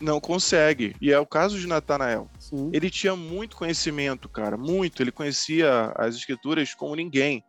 Não 0.00 0.18
consegue. 0.18 0.96
E 1.00 1.12
é 1.12 1.18
o 1.18 1.26
caso 1.26 1.58
de 1.58 1.66
Natanael. 1.66 2.28
Sim. 2.38 2.70
Ele 2.72 2.88
tinha 2.88 3.14
muito 3.14 3.56
conhecimento, 3.56 4.28
cara, 4.28 4.56
muito. 4.56 5.02
Ele 5.02 5.12
conhecia 5.12 5.92
as 5.94 6.16
escrituras 6.16 6.72
como 6.74 6.96
ninguém, 6.96 7.44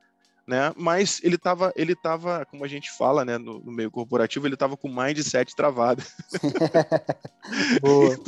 né? 0.45 0.73
Mas 0.75 1.21
ele 1.23 1.35
estava, 1.35 1.71
ele 1.77 1.95
tava, 1.95 2.45
como 2.45 2.65
a 2.65 2.67
gente 2.67 2.91
fala, 2.91 3.23
né, 3.23 3.37
no, 3.37 3.59
no 3.59 3.71
meio 3.71 3.89
corporativo, 3.89 4.45
ele 4.45 4.55
estava 4.55 4.75
com 4.75 4.89
o 4.89 4.95
mindset 4.95 5.55
travado. 5.55 6.03
Boa. 7.81 8.19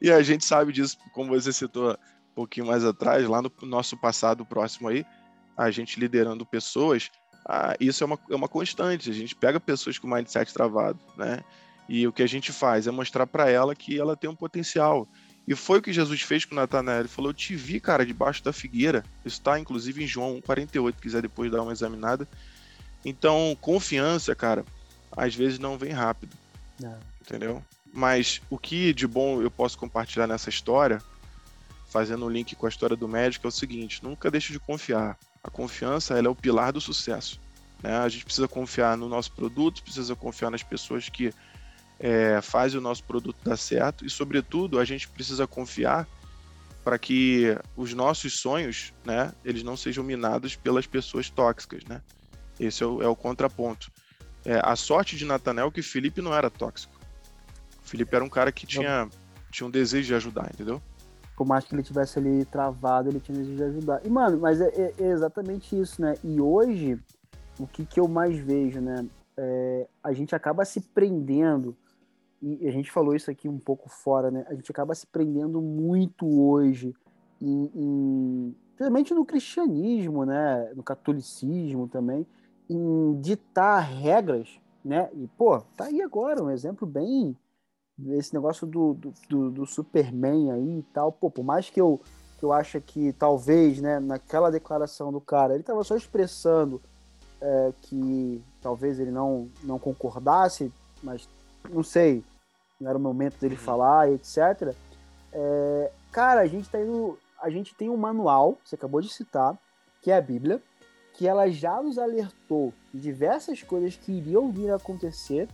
e 0.00 0.08
a 0.10 0.22
gente 0.22 0.44
sabe 0.44 0.72
disso, 0.72 0.96
como 1.12 1.30
você 1.30 1.52
citou 1.52 1.92
um 2.32 2.34
pouquinho 2.34 2.66
mais 2.66 2.84
atrás, 2.84 3.28
lá 3.28 3.42
no 3.42 3.52
nosso 3.62 3.96
passado 3.96 4.46
próximo 4.46 4.88
aí, 4.88 5.04
a 5.56 5.70
gente 5.70 5.98
liderando 5.98 6.46
pessoas, 6.46 7.10
ah, 7.46 7.76
isso 7.80 8.04
é 8.04 8.06
uma, 8.06 8.18
é 8.30 8.34
uma 8.34 8.48
constante. 8.48 9.10
A 9.10 9.12
gente 9.12 9.34
pega 9.34 9.58
pessoas 9.58 9.98
com 9.98 10.06
mindset 10.06 10.52
travado, 10.52 10.98
né? 11.16 11.42
E 11.88 12.06
o 12.06 12.12
que 12.12 12.22
a 12.22 12.26
gente 12.26 12.52
faz 12.52 12.86
é 12.86 12.90
mostrar 12.90 13.26
para 13.26 13.50
ela 13.50 13.74
que 13.74 13.98
ela 13.98 14.16
tem 14.16 14.30
um 14.30 14.36
potencial. 14.36 15.08
E 15.46 15.54
foi 15.54 15.78
o 15.78 15.82
que 15.82 15.92
Jesus 15.92 16.22
fez 16.22 16.44
com 16.44 16.54
Natanael. 16.54 17.00
Ele 17.00 17.08
falou: 17.08 17.30
Eu 17.30 17.34
te 17.34 17.56
vi, 17.56 17.80
cara, 17.80 18.06
debaixo 18.06 18.44
da 18.44 18.52
figueira. 18.52 19.04
Isso 19.24 19.38
está, 19.38 19.58
inclusive, 19.58 20.02
em 20.02 20.06
João 20.06 20.40
48, 20.40 21.00
quiser 21.00 21.22
depois 21.22 21.50
dar 21.50 21.62
uma 21.62 21.72
examinada. 21.72 22.28
Então, 23.04 23.56
confiança, 23.60 24.34
cara, 24.34 24.64
às 25.10 25.34
vezes 25.34 25.58
não 25.58 25.76
vem 25.76 25.90
rápido. 25.90 26.36
Não. 26.80 26.98
Entendeu? 27.20 27.62
Mas 27.92 28.40
o 28.48 28.56
que 28.56 28.94
de 28.94 29.06
bom 29.06 29.42
eu 29.42 29.50
posso 29.50 29.76
compartilhar 29.76 30.26
nessa 30.26 30.48
história, 30.48 31.02
fazendo 31.90 32.24
um 32.24 32.30
link 32.30 32.54
com 32.54 32.66
a 32.66 32.68
história 32.68 32.96
do 32.96 33.08
médico, 33.08 33.46
é 33.46 33.48
o 33.48 33.52
seguinte: 33.52 34.02
nunca 34.02 34.30
deixe 34.30 34.52
de 34.52 34.60
confiar. 34.60 35.18
A 35.44 35.50
confiança 35.50 36.16
ela 36.16 36.28
é 36.28 36.30
o 36.30 36.36
pilar 36.36 36.72
do 36.72 36.80
sucesso. 36.80 37.40
Né? 37.82 37.96
A 37.98 38.08
gente 38.08 38.24
precisa 38.24 38.46
confiar 38.46 38.96
no 38.96 39.08
nosso 39.08 39.32
produto, 39.32 39.82
precisa 39.82 40.14
confiar 40.14 40.50
nas 40.50 40.62
pessoas 40.62 41.08
que 41.08 41.34
é, 41.98 42.40
fazem 42.40 42.78
o 42.78 42.82
nosso 42.82 43.02
produto 43.04 43.36
dar 43.44 43.56
certo 43.56 44.06
e, 44.06 44.10
sobretudo, 44.10 44.78
a 44.78 44.84
gente 44.84 45.08
precisa 45.08 45.46
confiar 45.46 46.06
para 46.84 46.98
que 46.98 47.56
os 47.76 47.92
nossos 47.92 48.38
sonhos, 48.38 48.92
né, 49.04 49.32
eles 49.44 49.62
não 49.62 49.76
sejam 49.76 50.02
minados 50.02 50.56
pelas 50.56 50.86
pessoas 50.86 51.30
tóxicas, 51.30 51.84
né? 51.84 52.02
Esse 52.58 52.82
é 52.82 52.86
o, 52.86 53.02
é 53.02 53.06
o 53.06 53.14
contraponto. 53.14 53.90
É, 54.44 54.60
a 54.62 54.74
sorte 54.74 55.16
de 55.16 55.24
Natanel 55.24 55.68
é 55.68 55.70
que 55.70 55.82
Felipe 55.82 56.20
não 56.20 56.34
era 56.34 56.50
tóxico. 56.50 56.92
Felipe 57.82 58.14
era 58.14 58.24
um 58.24 58.28
cara 58.28 58.50
que 58.50 58.66
tinha, 58.66 59.08
tinha 59.50 59.66
um 59.66 59.70
desejo 59.70 60.08
de 60.08 60.14
ajudar, 60.14 60.50
entendeu? 60.52 60.82
Por 61.42 61.48
mais 61.48 61.64
que 61.64 61.74
ele 61.74 61.82
tivesse 61.82 62.20
ali 62.20 62.44
travado, 62.44 63.08
ele 63.08 63.18
tinha 63.18 63.36
desejo 63.36 63.56
de 63.56 63.64
ajudar. 63.64 64.06
E, 64.06 64.08
mano, 64.08 64.38
mas 64.38 64.60
é, 64.60 64.68
é, 64.68 64.94
é 64.96 65.10
exatamente 65.10 65.76
isso, 65.76 66.00
né? 66.00 66.14
E 66.22 66.40
hoje, 66.40 67.00
o 67.58 67.66
que, 67.66 67.84
que 67.84 67.98
eu 67.98 68.06
mais 68.06 68.38
vejo, 68.38 68.80
né? 68.80 69.04
É, 69.36 69.88
a 70.04 70.12
gente 70.12 70.36
acaba 70.36 70.64
se 70.64 70.80
prendendo, 70.80 71.76
e 72.40 72.68
a 72.68 72.70
gente 72.70 72.92
falou 72.92 73.16
isso 73.16 73.28
aqui 73.28 73.48
um 73.48 73.58
pouco 73.58 73.88
fora, 73.88 74.30
né? 74.30 74.46
A 74.48 74.54
gente 74.54 74.70
acaba 74.70 74.94
se 74.94 75.04
prendendo 75.04 75.60
muito 75.60 76.28
hoje, 76.28 76.94
em, 77.40 77.72
em, 77.74 78.56
principalmente 78.76 79.12
no 79.12 79.24
cristianismo, 79.24 80.24
né? 80.24 80.72
No 80.76 80.82
catolicismo 80.84 81.88
também, 81.88 82.24
em 82.70 83.20
ditar 83.20 83.80
regras, 83.80 84.60
né? 84.84 85.10
E, 85.12 85.26
pô, 85.36 85.58
tá 85.76 85.86
aí 85.86 86.00
agora 86.02 86.40
um 86.40 86.50
exemplo 86.50 86.86
bem 86.86 87.36
esse 88.10 88.34
negócio 88.34 88.66
do, 88.66 88.94
do, 88.94 89.14
do, 89.28 89.50
do, 89.50 89.66
Superman 89.66 90.50
aí 90.52 90.78
e 90.78 90.82
tal, 90.94 91.12
pô, 91.12 91.30
por 91.30 91.44
mais 91.44 91.68
que 91.68 91.80
eu, 91.80 92.00
que 92.38 92.44
eu 92.44 92.52
ache 92.52 92.80
que 92.80 93.12
talvez, 93.12 93.80
né, 93.80 94.00
naquela 94.00 94.50
declaração 94.50 95.12
do 95.12 95.20
cara, 95.20 95.52
ele 95.52 95.60
estava 95.60 95.84
só 95.84 95.96
expressando 95.96 96.80
é, 97.40 97.72
que 97.82 98.42
talvez 98.60 98.98
ele 98.98 99.10
não, 99.10 99.48
não 99.62 99.78
concordasse, 99.78 100.72
mas 101.02 101.28
não 101.70 101.82
sei, 101.82 102.24
não 102.80 102.88
era 102.88 102.98
o 102.98 103.00
momento 103.00 103.38
dele 103.38 103.54
uhum. 103.54 103.60
falar, 103.60 104.10
etc. 104.10 104.74
É, 105.32 105.92
cara, 106.10 106.40
a 106.40 106.46
gente 106.46 106.68
tá 106.68 106.80
indo, 106.80 107.18
a 107.40 107.50
gente 107.50 107.74
tem 107.74 107.90
um 107.90 107.96
manual, 107.96 108.56
você 108.64 108.74
acabou 108.74 109.00
de 109.00 109.12
citar, 109.12 109.56
que 110.00 110.10
é 110.10 110.16
a 110.16 110.20
Bíblia, 110.20 110.62
que 111.14 111.28
ela 111.28 111.48
já 111.50 111.80
nos 111.82 111.98
alertou 111.98 112.72
de 112.92 113.00
diversas 113.00 113.62
coisas 113.62 113.96
que 113.96 114.12
iriam 114.12 114.50
vir 114.50 114.70
a 114.70 114.76
acontecer 114.76 115.48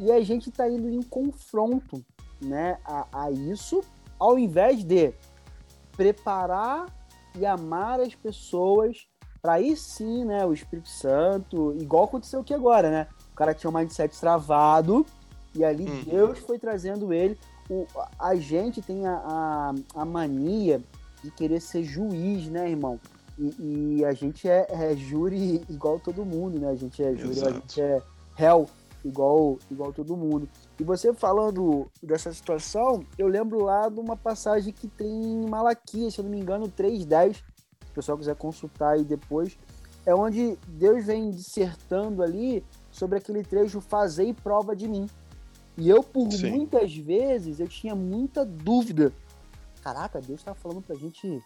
e 0.00 0.10
a 0.10 0.20
gente 0.22 0.48
está 0.48 0.66
indo 0.68 0.88
em 0.88 1.02
confronto 1.02 2.02
né, 2.40 2.78
a, 2.84 3.06
a 3.12 3.30
isso, 3.30 3.82
ao 4.18 4.38
invés 4.38 4.82
de 4.82 5.12
preparar 5.94 6.86
e 7.38 7.44
amar 7.44 8.00
as 8.00 8.14
pessoas 8.14 9.06
para 9.42 9.54
aí 9.54 9.76
sim, 9.76 10.24
né, 10.24 10.44
o 10.44 10.52
Espírito 10.52 10.88
Santo, 10.88 11.76
igual 11.78 12.04
aconteceu 12.04 12.40
aqui 12.40 12.52
agora, 12.52 12.90
né? 12.90 13.06
O 13.32 13.34
cara 13.34 13.54
tinha 13.54 13.70
um 13.70 13.74
mindset 13.74 14.18
travado 14.18 15.04
e 15.54 15.64
ali 15.64 15.84
hum. 15.84 16.02
Deus 16.04 16.38
foi 16.40 16.58
trazendo 16.58 17.12
ele. 17.12 17.38
O, 17.68 17.86
a 18.18 18.34
gente 18.34 18.82
tem 18.82 19.06
a, 19.06 19.14
a, 19.14 19.74
a, 19.94 20.04
mania 20.04 20.82
de 21.22 21.30
querer 21.30 21.60
ser 21.60 21.84
juiz, 21.84 22.48
né, 22.48 22.70
irmão? 22.70 23.00
E, 23.38 23.98
e 23.98 24.04
a 24.04 24.12
gente 24.12 24.48
é, 24.48 24.66
é, 24.68 24.96
júri 24.96 25.62
igual 25.70 25.98
todo 25.98 26.24
mundo, 26.24 26.58
né? 26.58 26.68
A 26.68 26.74
gente 26.74 27.02
é 27.02 27.14
júri, 27.14 27.30
Exato. 27.30 27.48
a 27.48 27.52
gente 27.52 27.80
é 27.80 28.02
réu 28.34 28.68
igual, 29.04 29.58
igual 29.70 29.92
todo 29.92 30.16
mundo. 30.16 30.48
E 30.78 30.84
você 30.84 31.12
falando 31.12 31.90
dessa 32.02 32.32
situação, 32.32 33.04
eu 33.18 33.26
lembro 33.26 33.62
lá 33.62 33.88
de 33.88 33.98
uma 33.98 34.16
passagem 34.16 34.72
que 34.72 34.88
tem 34.88 35.08
em 35.08 35.48
Malaquias, 35.48 36.14
se 36.14 36.20
eu 36.20 36.24
não 36.24 36.30
me 36.30 36.38
engano, 36.38 36.68
3.10, 36.68 37.34
se 37.34 37.42
o 37.90 37.94
pessoal 37.94 38.18
quiser 38.18 38.36
consultar 38.36 38.90
aí 38.90 39.04
depois, 39.04 39.58
é 40.06 40.14
onde 40.14 40.58
Deus 40.66 41.04
vem 41.04 41.30
dissertando 41.30 42.22
ali 42.22 42.64
sobre 42.90 43.18
aquele 43.18 43.42
trecho, 43.42 43.80
fazei 43.80 44.32
prova 44.32 44.74
de 44.74 44.88
mim. 44.88 45.08
E 45.76 45.88
eu, 45.88 46.02
por 46.02 46.30
Sim. 46.32 46.50
muitas 46.50 46.94
vezes, 46.96 47.60
eu 47.60 47.68
tinha 47.68 47.94
muita 47.94 48.44
dúvida. 48.44 49.12
Caraca, 49.82 50.20
Deus 50.20 50.40
estava 50.40 50.58
falando 50.58 50.82
pra 50.82 50.96
gente 50.96 51.42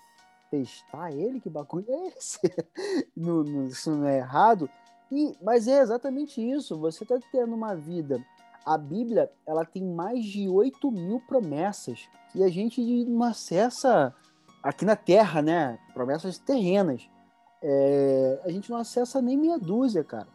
testar 0.51 1.13
ele? 1.13 1.41
Que 1.41 1.51
bagulho 1.51 1.87
é 1.89 2.09
esse? 2.09 2.41
no, 3.17 3.45
no, 3.45 3.69
isso 3.69 3.91
não 3.91 4.07
é 4.07 4.19
errado? 4.19 4.69
E, 5.11 5.37
mas 5.43 5.69
é 5.69 5.81
exatamente 5.81 6.41
isso. 6.41 6.79
Você 6.79 7.05
está 7.05 7.19
tendo 7.31 7.55
uma 7.55 7.75
vida. 7.75 8.25
A 8.65 8.79
Bíblia 8.79 9.31
ela 9.47 9.65
tem 9.65 9.85
mais 9.85 10.25
de 10.25 10.49
8 10.49 10.91
mil 10.91 11.21
promessas 11.21 12.09
e 12.35 12.43
a 12.43 12.49
gente 12.49 12.81
não 13.05 13.23
acessa 13.23 14.15
aqui 14.63 14.85
na 14.85 14.97
Terra, 14.97 15.43
né? 15.43 15.79
Promessas 15.93 16.39
terrenas. 16.39 17.09
É, 17.63 18.41
a 18.45 18.51
gente 18.51 18.71
não 18.71 18.79
acessa 18.79 19.21
nem 19.21 19.37
meia 19.37 19.59
dúzia, 19.59 20.03
cara. 20.03 20.27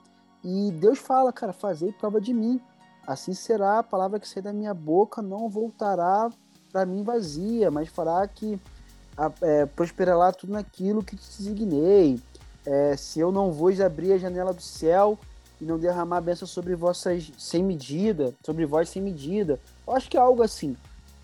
E 0.43 0.71
Deus 0.71 0.99
fala, 0.99 1.33
cara, 1.33 1.51
fazei 1.51 1.91
prova 1.91 2.21
de 2.21 2.33
mim. 2.33 2.61
Assim 3.05 3.33
será 3.33 3.79
a 3.79 3.83
palavra 3.83 4.19
que 4.19 4.27
sair 4.27 4.43
da 4.43 4.53
minha 4.53 4.73
boca, 4.73 5.21
não 5.21 5.49
voltará 5.49 6.29
para 6.71 6.85
mim 6.85 7.03
vazia, 7.03 7.71
mas 7.71 7.89
fará 7.89 8.27
que 8.27 8.59
é, 9.41 9.65
prosperará 9.65 10.31
tudo 10.31 10.53
naquilo 10.53 11.03
que 11.03 11.15
te 11.15 11.37
designei. 11.37 12.19
É, 12.65 12.95
se 12.97 13.19
eu 13.19 13.31
não 13.31 13.51
vos 13.51 13.79
abrir 13.79 14.13
a 14.13 14.17
janela 14.17 14.53
do 14.53 14.61
céu 14.61 15.17
e 15.61 15.65
não 15.65 15.77
derramar 15.77 16.21
bênção 16.21 16.47
sobre 16.47 16.75
vossas 16.75 17.31
sem 17.37 17.63
medida, 17.63 18.33
sobre 18.43 18.65
vós 18.65 18.89
sem 18.89 19.01
medida. 19.01 19.59
Eu 19.85 19.95
acho 19.95 20.09
que 20.09 20.17
é 20.17 20.19
algo 20.19 20.41
assim. 20.41 20.75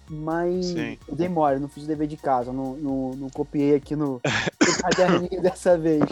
Mas 0.08 0.68
Sim. 0.68 1.00
eu 1.08 1.16
demora, 1.16 1.60
não 1.60 1.68
fiz 1.68 1.84
o 1.84 1.88
dever 1.88 2.08
de 2.08 2.18
casa, 2.18 2.54
não, 2.54 2.76
não, 2.76 3.12
não 3.16 3.30
copiei 3.30 3.76
aqui 3.76 3.96
no, 3.96 4.22
no 4.22 4.22
caderninho 4.82 5.42
dessa 5.42 5.78
vez. 5.78 6.04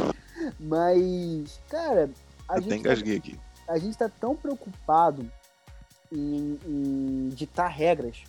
Mas, 0.59 1.59
cara, 1.69 2.09
a 2.49 2.57
eu 2.57 2.62
gente. 2.62 2.83
Tá, 2.83 2.91
aqui. 2.91 3.39
A 3.67 3.77
gente 3.77 3.97
tá 3.97 4.09
tão 4.09 4.36
preocupado 4.36 5.29
em, 6.12 6.59
em 6.65 7.29
ditar 7.29 7.67
regras, 7.67 8.23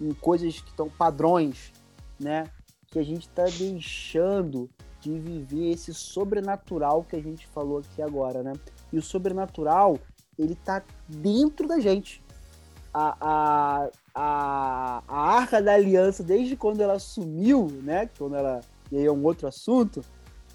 em 0.00 0.12
coisas 0.12 0.60
que 0.60 0.70
estão 0.70 0.90
padrões, 0.90 1.72
né? 2.20 2.44
Que 2.90 2.98
a 2.98 3.02
gente 3.02 3.28
tá 3.30 3.44
deixando 3.44 4.68
de 5.00 5.18
viver 5.18 5.72
esse 5.72 5.94
sobrenatural 5.94 7.04
que 7.04 7.16
a 7.16 7.20
gente 7.20 7.46
falou 7.48 7.78
aqui 7.78 8.02
agora, 8.02 8.42
né? 8.42 8.52
E 8.92 8.98
o 8.98 9.02
sobrenatural, 9.02 9.98
ele 10.38 10.54
tá 10.54 10.82
dentro 11.08 11.66
da 11.66 11.78
gente. 11.78 12.22
A, 12.92 13.16
a, 13.20 13.90
a, 14.14 15.02
a 15.06 15.36
Arca 15.36 15.62
da 15.62 15.74
Aliança, 15.74 16.22
desde 16.22 16.56
quando 16.56 16.80
ela 16.80 16.98
sumiu, 16.98 17.68
né? 17.82 18.08
Quando 18.18 18.34
ela. 18.34 18.60
E 18.90 18.96
aí 18.96 19.04
é 19.04 19.12
um 19.12 19.24
outro 19.24 19.46
assunto. 19.46 20.02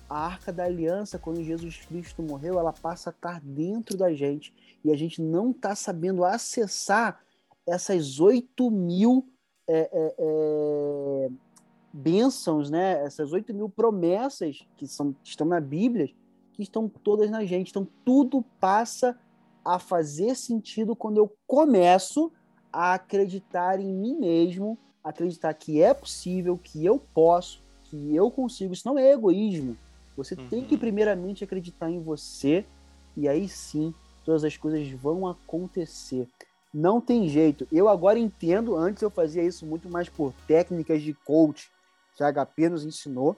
A 0.10 0.26
Arca 0.26 0.52
da 0.52 0.66
Aliança, 0.66 1.18
quando 1.18 1.44
Jesus 1.44 1.78
Cristo 1.88 2.22
morreu, 2.22 2.60
ela 2.60 2.74
passa 2.74 3.10
a 3.10 3.12
estar 3.12 3.40
dentro 3.42 3.98
da 3.98 4.14
gente. 4.14 4.54
E 4.84 4.92
a 4.92 4.98
gente 4.98 5.22
não 5.22 5.52
está 5.52 5.76
sabendo 5.76 6.26
acessar 6.26 7.20
essas 7.66 8.20
8 8.20 8.70
mil 8.70 9.28
é, 9.68 9.90
é, 9.94 10.16
é, 10.18 11.30
bênçãos, 11.94 12.72
né? 12.72 13.04
Essas 13.04 13.32
8 13.32 13.54
mil 13.54 13.70
promessas 13.70 14.66
que, 14.76 14.88
são, 14.88 15.16
estão 15.24 15.46
na 15.46 15.62
Bíblia, 15.62 16.10
que 16.54 16.64
estão 16.64 16.90
todas 16.90 17.30
na 17.30 17.46
gente. 17.46 17.70
Então, 17.70 17.88
tudo 18.04 18.44
passa 18.60 19.18
a 19.64 19.78
fazer 19.78 20.36
sentido 20.36 20.96
quando 20.96 21.18
eu 21.18 21.32
começo 21.46 22.32
a 22.72 22.96
acreditar 22.96 23.80
em 23.80 23.94
mim 23.94 24.16
mesmo, 24.16 24.78
acreditar 25.04 25.54
que 25.54 25.82
é 25.82 25.94
possível, 25.94 26.58
que 26.58 26.84
eu 26.84 27.00
posso, 27.14 27.62
que 27.84 28.16
eu 28.16 28.32
consigo. 28.32 28.74
Isso 28.74 28.88
não 28.88 28.98
é 28.98 29.12
egoísmo. 29.12 29.78
Você 30.18 30.36
uhum. 30.36 30.48
tem 30.48 30.66
que, 30.66 30.78
primeiramente, 30.78 31.44
acreditar 31.44 31.90
em 31.90 32.02
você, 32.02 32.66
e 33.16 33.28
aí 33.28 33.48
sim 33.48 33.94
todas 34.26 34.44
as 34.44 34.58
coisas 34.58 34.90
vão 34.92 35.28
acontecer. 35.28 36.28
Não 36.74 37.00
tem 37.00 37.28
jeito. 37.28 37.68
Eu 37.72 37.88
agora 37.88 38.18
entendo, 38.18 38.76
antes 38.76 39.04
eu 39.04 39.10
fazia 39.10 39.44
isso 39.44 39.66
muito 39.66 39.90
mais 39.90 40.10
por 40.10 40.34
técnicas 40.48 41.02
de 41.02 41.14
coach, 41.14 41.70
que 42.16 42.24
a 42.24 42.32
HP 42.32 42.70
nos 42.70 42.86
ensinou, 42.86 43.36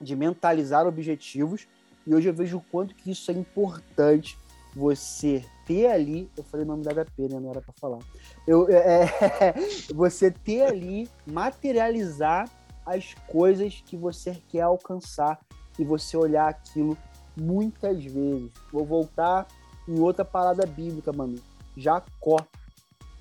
de 0.00 0.14
mentalizar 0.14 0.86
objetivos, 0.86 1.66
e 2.06 2.14
hoje 2.14 2.28
eu 2.28 2.34
vejo 2.34 2.58
o 2.58 2.60
quanto 2.60 2.94
que 2.94 3.10
isso 3.10 3.30
é 3.30 3.34
importante 3.34 4.38
você 4.74 5.44
ter 5.66 5.86
ali, 5.86 6.30
eu 6.36 6.42
falei 6.42 6.64
o 6.64 6.68
nome 6.68 6.82
da 6.82 6.92
HP, 6.92 7.28
né? 7.28 7.40
Não 7.40 7.50
era 7.50 7.60
para 7.60 7.72
falar. 7.74 7.98
Eu, 8.46 8.68
é, 8.68 9.04
é, 9.04 9.54
você 9.94 10.30
ter 10.30 10.62
ali, 10.62 11.08
materializar 11.26 12.50
as 12.84 13.14
coisas 13.28 13.82
que 13.86 13.96
você 13.96 14.34
quer 14.48 14.62
alcançar 14.62 15.40
e 15.78 15.84
você 15.84 16.16
olhar 16.16 16.48
aquilo 16.48 16.98
muitas 17.36 18.04
vezes. 18.04 18.50
Vou 18.72 18.84
voltar 18.84 19.46
em 19.88 19.98
outra 19.98 20.24
parada 20.24 20.66
bíblica, 20.66 21.12
mano. 21.12 21.36
Jacó. 21.76 22.36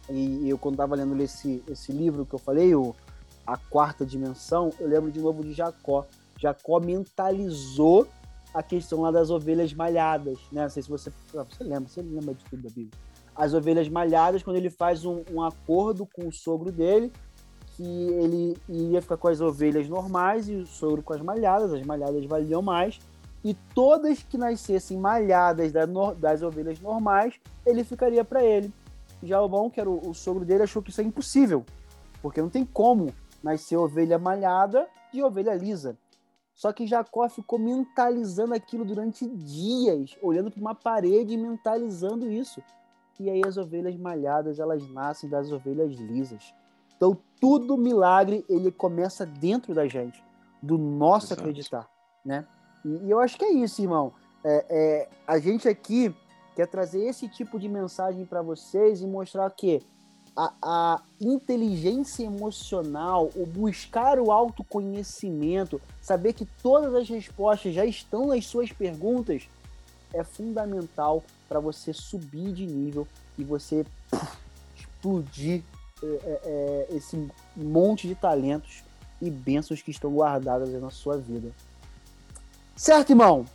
E 0.10 0.50
eu, 0.50 0.58
quando 0.58 0.78
tava 0.78 0.96
lendo 0.96 1.22
esse, 1.22 1.64
esse 1.70 1.92
livro 1.92 2.26
que 2.26 2.36
eu 2.36 2.40
falei, 2.40 2.76
o 2.76 2.94
a 3.46 3.58
quarta 3.58 4.06
dimensão, 4.06 4.72
eu 4.80 4.88
lembro 4.88 5.12
de 5.12 5.20
novo 5.20 5.44
de 5.44 5.54
Jacó. 5.54 6.06
Jacó 6.40 6.80
mentalizou 6.80 8.08
a 8.54 8.62
questão 8.62 9.02
lá 9.02 9.12
das 9.12 9.30
ovelhas 9.30 9.74
malhadas, 9.74 10.38
né? 10.52 10.64
Não 10.64 10.70
sei 10.70 10.84
se 10.84 10.90
você, 10.90 11.12
ah, 11.36 11.44
você 11.44 11.64
lembra, 11.64 11.90
você 11.90 12.02
lembra 12.02 12.34
de 12.34 12.44
tudo 12.46 12.64
da 12.64 12.70
Bíblia. 12.70 12.92
As 13.36 13.54
ovelhas 13.54 13.90
malhadas, 13.90 14.44
quando 14.44 14.58
ele 14.58 14.70
faz 14.70 15.06
um, 15.06 15.24
um 15.32 15.42
acordo 15.42 16.06
com 16.06 16.28
o 16.28 16.32
sogro 16.32 16.72
dele, 16.72 17.12
que 17.76 17.84
ele 17.84 18.58
ia 18.70 19.02
ficar 19.02 19.18
com 19.18 19.28
as 19.28 19.42
ovelhas 19.42 19.90
normais 19.90 20.48
e 20.48 20.56
o 20.56 20.68
sogro 20.68 21.02
com 21.02 21.14
as 21.14 21.22
malhadas, 21.22 21.74
as 21.74 21.84
malhadas 21.84 22.24
valiam 22.26 22.62
mais, 22.62 23.00
e 23.44 23.56
todas 23.74 24.22
que 24.22 24.38
nascessem 24.38 24.98
malhadas 24.98 25.72
das 26.18 26.42
ovelhas 26.44 26.80
normais, 26.80 27.34
ele 27.66 27.84
ficaria 27.84 28.24
para 28.24 28.44
ele. 28.44 28.72
Já 29.24 29.42
o 29.42 29.50
bom, 29.50 29.70
que 29.70 29.80
era 29.80 29.90
o, 29.90 30.10
o 30.10 30.14
sogro 30.14 30.46
dele, 30.46 30.64
achou 30.64 30.82
que 30.82 30.92
isso 30.92 31.02
é 31.02 31.04
impossível, 31.04 31.66
porque 32.22 32.42
não 32.42 32.50
tem 32.50 32.64
como 32.64 33.12
nascer 33.44 33.78
ovelha 33.78 34.18
malhada 34.18 34.88
e 35.14 35.22
ovelha 35.22 35.54
lisa. 35.54 35.98
Só 36.56 36.72
que 36.72 36.88
Jacó 36.88 37.28
ficou 37.28 37.60
mentalizando 37.60 38.54
aquilo 38.54 38.86
durante 38.86 39.28
dias, 39.28 40.16
olhando 40.22 40.52
para 40.52 40.62
uma 40.62 40.76
parede 40.76 41.34
e 41.34 41.38
mentalizando 41.38 42.32
isso. 42.32 42.62
E 43.20 43.30
aí 43.30 43.42
as 43.46 43.58
ovelhas 43.58 43.96
malhadas, 43.98 44.60
elas 44.60 44.88
nascem 44.90 45.30
das 45.30 45.52
ovelhas 45.52 45.94
lisas. 45.96 46.54
Então, 46.96 47.18
tudo 47.40 47.78
milagre, 47.78 48.46
ele 48.48 48.72
começa 48.72 49.26
dentro 49.26 49.74
da 49.74 49.88
gente, 49.88 50.24
do 50.62 50.78
nosso 50.78 51.28
Exato. 51.28 51.42
acreditar, 51.42 51.90
né? 52.24 52.48
E, 52.86 53.08
e, 53.08 53.12
eu 53.12 53.20
acho 53.20 53.38
que 53.38 53.46
é 53.46 53.52
isso, 53.52 53.82
irmão. 53.82 54.14
É, 54.44 54.66
é, 54.70 55.10
a 55.26 55.40
gente 55.40 55.68
aqui 55.68 56.16
quer 56.56 56.68
trazer 56.68 57.04
esse 57.04 57.28
tipo 57.28 57.60
de 57.60 57.68
mensagem 57.68 58.26
para 58.26 58.42
vocês 58.42 59.02
e 59.02 59.08
mostrar 59.08 59.50
que 59.52 59.82
a, 60.36 60.54
a 60.62 61.02
inteligência 61.22 62.24
emocional, 62.24 63.30
o 63.36 63.46
buscar 63.46 64.20
o 64.20 64.32
autoconhecimento, 64.32 65.82
saber 66.02 66.34
que 66.34 66.46
todas 66.62 66.94
as 66.96 67.08
respostas 67.08 67.74
já 67.74 67.86
estão 67.86 68.28
nas 68.28 68.46
suas 68.46 68.72
perguntas, 68.72 69.44
é 70.14 70.24
fundamental 70.24 71.24
para 71.48 71.60
você 71.60 71.94
subir 71.94 72.54
de 72.54 72.66
nível 72.66 73.08
e 73.38 73.44
você 73.44 73.86
puf, 74.10 74.38
explodir 74.76 75.62
é, 76.02 76.06
é, 76.06 76.42
é, 76.46 76.96
esse 76.96 77.30
monte 77.56 78.08
de 78.08 78.16
talentos 78.16 78.84
e 79.22 79.30
bênçãos 79.30 79.82
que 79.82 79.92
estão 79.92 80.12
guardadas 80.14 80.70
na 80.82 80.90
sua 80.90 81.18
vida. 81.18 81.52
Certo, 82.76 83.12
irmão? 83.12 83.46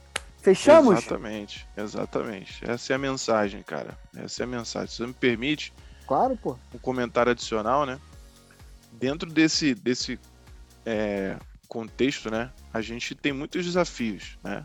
Fechamos? 0.41 0.99
Exatamente, 0.99 1.67
exatamente. 1.77 2.65
Essa 2.65 2.93
é 2.93 2.97
a 2.97 2.99
mensagem, 2.99 3.63
cara. 3.63 3.99
Essa 4.17 4.43
é 4.43 4.45
a 4.45 4.47
mensagem. 4.47 4.89
Se 4.89 4.97
você 4.97 5.07
me 5.07 5.13
permite, 5.13 5.73
Claro, 6.09 6.39
pô. 6.39 6.59
Um 6.75 6.79
comentário 6.79 7.31
adicional, 7.31 7.85
né? 7.85 8.01
Dentro 8.93 9.31
desse, 9.31 9.75
desse 9.75 10.19
é, 10.87 11.37
contexto, 11.69 12.31
né? 12.31 12.51
A 12.73 12.81
gente 12.81 13.15
tem 13.15 13.31
muitos 13.31 13.67
desafios, 13.67 14.39
né? 14.43 14.65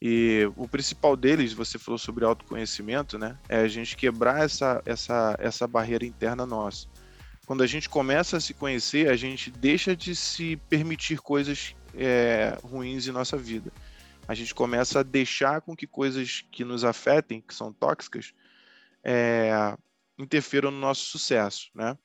E 0.00 0.48
o 0.56 0.68
principal 0.68 1.16
deles, 1.16 1.52
você 1.52 1.78
falou 1.78 1.98
sobre 1.98 2.24
autoconhecimento, 2.24 3.18
né? 3.18 3.36
É 3.48 3.58
a 3.58 3.68
gente 3.68 3.96
quebrar 3.96 4.44
essa, 4.44 4.80
essa, 4.86 5.36
essa 5.40 5.66
barreira 5.66 6.06
interna 6.06 6.46
nossa. 6.46 6.86
Quando 7.44 7.64
a 7.64 7.66
gente 7.66 7.88
começa 7.88 8.36
a 8.36 8.40
se 8.40 8.54
conhecer, 8.54 9.08
a 9.08 9.16
gente 9.16 9.50
deixa 9.50 9.96
de 9.96 10.14
se 10.14 10.56
permitir 10.68 11.18
coisas 11.20 11.74
é, 11.92 12.56
ruins 12.62 13.08
em 13.08 13.12
nossa 13.12 13.36
vida. 13.36 13.72
A 14.28 14.34
gente 14.34 14.54
começa 14.54 15.00
a 15.00 15.02
deixar 15.02 15.60
com 15.60 15.74
que 15.74 15.88
coisas 15.88 16.44
que 16.52 16.64
nos 16.64 16.84
afetem, 16.84 17.40
que 17.40 17.52
são 17.52 17.72
tóxicas, 17.72 18.32
é, 19.02 19.76
interfiram 20.18 20.70
no 20.70 20.78
nosso 20.78 21.04
sucesso, 21.06 21.68
né? 21.74 21.96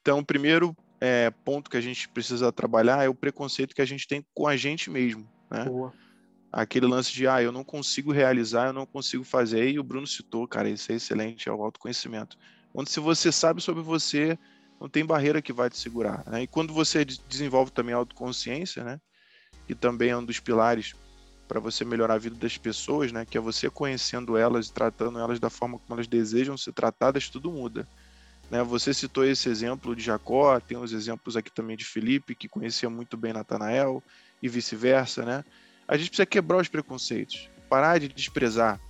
Então, 0.00 0.18
o 0.18 0.24
primeiro 0.24 0.76
é, 1.00 1.30
ponto 1.30 1.70
que 1.70 1.76
a 1.76 1.80
gente 1.80 2.08
precisa 2.08 2.52
trabalhar 2.52 3.04
é 3.04 3.08
o 3.08 3.14
preconceito 3.14 3.74
que 3.74 3.82
a 3.82 3.86
gente 3.86 4.06
tem 4.06 4.24
com 4.34 4.46
a 4.46 4.56
gente 4.56 4.90
mesmo, 4.90 5.28
né? 5.50 5.64
Boa. 5.64 5.92
Aquele 6.52 6.86
lance 6.86 7.12
de, 7.12 7.26
ah, 7.26 7.42
eu 7.42 7.50
não 7.50 7.64
consigo 7.64 8.12
realizar, 8.12 8.66
eu 8.66 8.72
não 8.72 8.84
consigo 8.84 9.24
fazer, 9.24 9.70
e 9.70 9.78
o 9.78 9.82
Bruno 9.82 10.06
citou, 10.06 10.46
cara, 10.46 10.68
isso 10.68 10.92
é 10.92 10.96
excelente, 10.96 11.48
é 11.48 11.52
o 11.52 11.62
autoconhecimento. 11.62 12.36
Onde 12.74 12.90
se 12.90 13.00
você 13.00 13.32
sabe 13.32 13.62
sobre 13.62 13.82
você, 13.82 14.38
não 14.80 14.88
tem 14.88 15.04
barreira 15.04 15.40
que 15.40 15.52
vai 15.52 15.70
te 15.70 15.78
segurar, 15.78 16.24
né? 16.26 16.42
E 16.42 16.46
quando 16.46 16.72
você 16.74 17.04
desenvolve 17.04 17.70
também 17.70 17.94
a 17.94 17.98
autoconsciência, 17.98 18.84
né? 18.84 19.00
Que 19.66 19.74
também 19.74 20.10
é 20.10 20.16
um 20.16 20.24
dos 20.24 20.40
pilares 20.40 20.94
para 21.48 21.60
você 21.60 21.84
melhorar 21.84 22.14
a 22.14 22.18
vida 22.18 22.36
das 22.36 22.56
pessoas, 22.56 23.12
né? 23.12 23.24
Que 23.24 23.36
é 23.36 23.40
você 23.40 23.68
conhecendo 23.68 24.36
elas 24.36 24.68
e 24.68 24.72
tratando 24.72 25.18
elas 25.18 25.38
da 25.38 25.50
forma 25.50 25.78
como 25.78 25.94
elas 25.94 26.06
desejam 26.06 26.56
ser 26.56 26.72
tratadas, 26.72 27.28
tudo 27.28 27.50
muda. 27.50 27.86
Né? 28.50 28.62
Você 28.62 28.92
citou 28.92 29.24
esse 29.24 29.48
exemplo 29.48 29.96
de 29.96 30.02
Jacó, 30.02 30.58
tem 30.60 30.76
os 30.76 30.92
exemplos 30.92 31.36
aqui 31.36 31.50
também 31.50 31.76
de 31.76 31.84
Felipe, 31.84 32.34
que 32.34 32.48
conhecia 32.48 32.90
muito 32.90 33.16
bem 33.16 33.32
Natanael, 33.32 34.02
e 34.42 34.48
vice-versa, 34.48 35.24
né? 35.24 35.44
A 35.86 35.96
gente 35.96 36.08
precisa 36.08 36.26
quebrar 36.26 36.58
os 36.58 36.68
preconceitos, 36.68 37.48
parar 37.68 37.98
de 37.98 38.08
desprezar. 38.08 38.80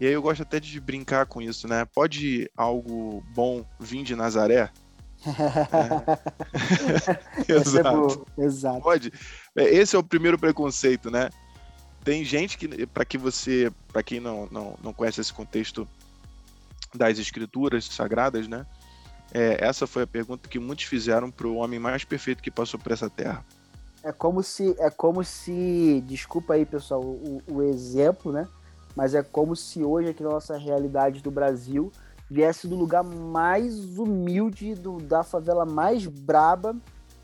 E 0.00 0.06
aí 0.06 0.12
eu 0.12 0.22
gosto 0.22 0.42
até 0.42 0.58
de 0.58 0.80
brincar 0.80 1.26
com 1.26 1.40
isso, 1.40 1.68
né? 1.68 1.84
Pode 1.84 2.50
algo 2.56 3.22
bom 3.34 3.64
vir 3.78 4.02
de 4.02 4.16
Nazaré? 4.16 4.70
é. 7.48 7.48
Exato. 7.52 8.26
É 8.36 8.44
Exato. 8.44 8.80
Pode. 8.80 9.12
É, 9.56 9.64
esse 9.64 9.94
é 9.94 9.98
o 9.98 10.02
primeiro 10.02 10.38
preconceito, 10.38 11.10
né? 11.10 11.30
Tem 12.04 12.22
gente 12.22 12.58
que, 12.58 12.86
para 12.86 13.04
que 13.04 13.16
você, 13.16 13.72
para 13.90 14.02
quem 14.02 14.20
não, 14.20 14.46
não, 14.50 14.78
não 14.82 14.92
conhece 14.92 15.22
esse 15.22 15.32
contexto 15.32 15.88
das 16.94 17.18
escrituras 17.18 17.86
sagradas, 17.86 18.46
né? 18.46 18.66
É, 19.32 19.64
essa 19.64 19.86
foi 19.86 20.02
a 20.02 20.06
pergunta 20.06 20.48
que 20.48 20.58
muitos 20.58 20.84
fizeram 20.84 21.30
para 21.30 21.48
o 21.48 21.56
homem 21.56 21.80
mais 21.80 22.04
perfeito 22.04 22.42
que 22.42 22.50
passou 22.50 22.78
por 22.78 22.92
essa 22.92 23.08
terra. 23.08 23.44
É 24.02 24.12
como 24.12 24.42
se, 24.42 24.76
é 24.78 24.90
como 24.90 25.24
se, 25.24 26.04
desculpa 26.06 26.54
aí 26.54 26.66
pessoal, 26.66 27.00
o, 27.00 27.42
o 27.48 27.62
exemplo, 27.62 28.30
né? 28.30 28.46
Mas 28.94 29.14
é 29.14 29.22
como 29.22 29.56
se 29.56 29.82
hoje 29.82 30.10
aqui 30.10 30.22
na 30.22 30.28
nossa 30.28 30.58
realidade 30.58 31.22
do 31.22 31.30
Brasil 31.30 31.90
viesse 32.30 32.68
do 32.68 32.76
lugar 32.76 33.02
mais 33.02 33.98
humilde, 33.98 34.74
do, 34.74 34.98
da 34.98 35.24
favela 35.24 35.64
mais 35.64 36.06
braba 36.06 36.76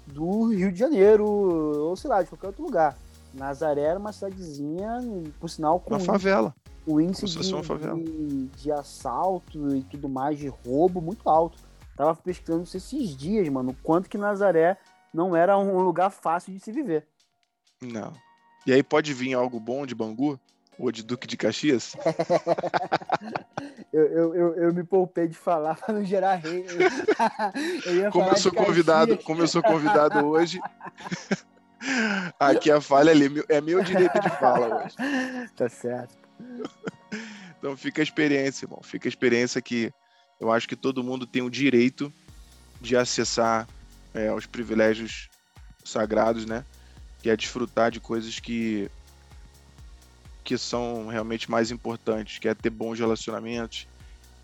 do 0.06 0.48
Rio 0.48 0.72
de 0.72 0.78
Janeiro, 0.78 1.24
ou 1.24 1.94
sei 1.96 2.10
lá, 2.10 2.22
de 2.22 2.28
qualquer 2.28 2.48
outro 2.48 2.64
lugar. 2.64 2.96
Nazaré 3.34 3.82
era 3.82 3.98
uma 3.98 4.12
cidadezinha, 4.12 4.98
por 5.38 5.48
sinal, 5.48 5.80
com. 5.80 5.90
Uma 5.90 6.00
favela. 6.00 6.54
O 6.86 7.00
índice 7.00 7.26
de, 7.26 7.38
de, 7.38 8.46
de, 8.46 8.72
assalto 8.72 9.76
e 9.76 9.82
tudo 9.84 10.08
mais, 10.08 10.38
de 10.38 10.48
roubo, 10.48 11.00
muito 11.00 11.28
alto. 11.28 11.58
Tava 11.96 12.14
pesquisando 12.16 12.64
isso 12.64 12.76
esses 12.76 13.14
dias, 13.16 13.48
mano, 13.48 13.70
o 13.72 13.76
quanto 13.82 14.08
que 14.08 14.16
Nazaré 14.16 14.78
não 15.12 15.36
era 15.36 15.58
um 15.58 15.80
lugar 15.80 16.10
fácil 16.10 16.52
de 16.52 16.60
se 16.60 16.72
viver. 16.72 17.06
Não. 17.80 18.12
E 18.66 18.72
aí 18.72 18.82
pode 18.82 19.12
vir 19.12 19.34
algo 19.34 19.60
bom 19.60 19.86
de 19.86 19.94
Bangu? 19.94 20.38
Ou 20.78 20.90
de 20.90 21.02
Duque 21.02 21.26
de 21.26 21.36
Caxias? 21.36 21.94
eu, 23.92 24.02
eu, 24.02 24.34
eu, 24.34 24.54
eu, 24.54 24.74
me 24.74 24.82
poupei 24.82 25.28
de 25.28 25.36
falar 25.36 25.76
para 25.80 25.92
não 25.94 26.04
gerar 26.04 26.36
rei. 26.36 26.64
Como, 28.10 28.30
eu 28.30 28.36
sou 28.36 28.52
convidado, 28.52 29.18
como 29.18 29.42
eu 29.42 29.48
sou 29.48 29.62
convidado 29.62 30.26
hoje, 30.26 30.58
aqui 32.38 32.70
a 32.70 32.80
falha 32.80 33.10
ali 33.10 33.42
é 33.48 33.60
meu 33.60 33.82
direito 33.82 34.20
de 34.20 34.28
fala 34.30 34.84
hoje. 34.84 34.96
Tá 35.56 35.68
certo. 35.68 36.16
Então 37.58 37.76
fica 37.76 38.02
a 38.02 38.04
experiência, 38.04 38.64
irmão. 38.64 38.80
Fica 38.82 39.08
a 39.08 39.10
experiência 39.10 39.60
que 39.60 39.92
eu 40.40 40.50
acho 40.50 40.68
que 40.68 40.76
todo 40.76 41.04
mundo 41.04 41.26
tem 41.26 41.42
o 41.42 41.50
direito 41.50 42.12
de 42.80 42.96
acessar 42.96 43.68
é, 44.14 44.32
os 44.32 44.46
privilégios 44.46 45.28
sagrados, 45.84 46.46
né? 46.46 46.64
Que 47.22 47.30
é 47.30 47.36
desfrutar 47.36 47.90
de 47.90 48.00
coisas 48.00 48.38
que 48.38 48.90
que 50.42 50.56
são 50.58 51.06
realmente 51.06 51.48
mais 51.48 51.70
importantes, 51.70 52.38
que 52.38 52.48
é 52.48 52.54
ter 52.54 52.70
bons 52.70 52.98
relacionamentos, 52.98 53.86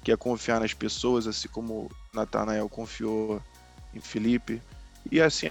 que 0.05 0.13
é 0.13 0.17
confiar 0.17 0.61
nas 0.61 0.73
pessoas, 0.73 1.27
assim 1.27 1.49
como 1.49 1.91
Natanael 2.15 2.69
confiou 2.69 3.43
em 3.93 4.01
Felipe. 4.01 4.63
E 5.11 5.21
assim 5.21 5.51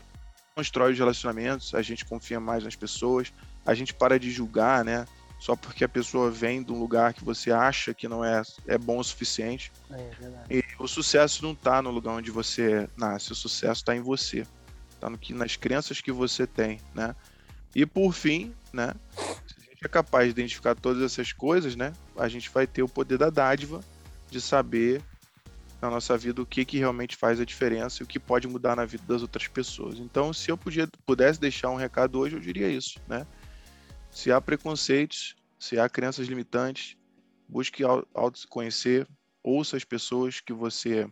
constrói 0.55 0.93
os 0.93 0.97
relacionamentos, 0.97 1.75
a 1.75 1.81
gente 1.81 2.05
confia 2.05 2.39
mais 2.39 2.63
nas 2.63 2.75
pessoas, 2.75 3.33
a 3.65 3.73
gente 3.73 3.93
para 3.93 4.17
de 4.17 4.31
julgar, 4.31 4.85
né? 4.85 5.05
Só 5.37 5.53
porque 5.53 5.83
a 5.83 5.89
pessoa 5.89 6.31
vem 6.31 6.63
de 6.63 6.71
um 6.71 6.79
lugar 6.79 7.13
que 7.13 7.23
você 7.23 7.51
acha 7.51 7.93
que 7.93 8.07
não 8.07 8.23
é, 8.23 8.41
é 8.65 8.77
bom 8.77 8.97
o 8.97 9.03
suficiente. 9.03 9.71
É, 9.91 10.09
verdade. 10.17 10.45
E 10.49 10.63
o 10.79 10.87
sucesso 10.87 11.43
não 11.43 11.51
está 11.51 11.81
no 11.81 11.91
lugar 11.91 12.13
onde 12.13 12.31
você 12.31 12.89
nasce, 12.95 13.33
o 13.33 13.35
sucesso 13.35 13.81
está 13.81 13.95
em 13.95 14.01
você. 14.01 14.47
Está 14.91 15.09
no 15.09 15.17
que, 15.17 15.33
nas 15.33 15.57
crenças 15.57 15.99
que 15.99 16.11
você 16.11 16.47
tem, 16.47 16.79
né? 16.93 17.13
E 17.75 17.85
por 17.85 18.13
fim, 18.13 18.55
né? 18.71 18.93
é 19.83 19.89
capaz 19.89 20.25
de 20.25 20.31
identificar 20.31 20.73
todas 20.73 21.03
essas 21.03 21.31
coisas, 21.31 21.75
né, 21.75 21.93
a 22.17 22.27
gente 22.27 22.49
vai 22.49 22.65
ter 22.65 22.81
o 22.81 22.87
poder 22.87 23.17
da 23.17 23.29
dádiva 23.29 23.81
de 24.31 24.41
saber 24.41 25.01
na 25.81 25.89
nossa 25.89 26.17
vida 26.17 26.41
o 26.41 26.45
que, 26.45 26.65
que 26.65 26.77
realmente 26.77 27.15
faz 27.15 27.39
a 27.39 27.45
diferença 27.45 28.01
e 28.01 28.03
o 28.03 28.07
que 28.07 28.19
pode 28.19 28.47
mudar 28.47 28.75
na 28.75 28.85
vida 28.85 29.03
das 29.07 29.21
outras 29.21 29.47
pessoas. 29.47 29.99
Então, 29.99 30.33
se 30.33 30.49
eu 30.49 30.57
podia, 30.57 30.87
pudesse 31.05 31.39
deixar 31.39 31.69
um 31.69 31.75
recado 31.75 32.19
hoje, 32.19 32.35
eu 32.35 32.39
diria 32.39 32.69
isso, 32.69 32.99
né? 33.07 33.25
Se 34.09 34.31
há 34.31 34.39
preconceitos, 34.39 35.35
se 35.59 35.77
há 35.77 35.89
crenças 35.89 36.27
limitantes, 36.27 36.97
busque 37.47 37.83
auto-conhecer, 38.13 39.07
ouça 39.43 39.77
as 39.77 39.83
pessoas 39.83 40.39
que 40.39 40.53
você 40.53 41.07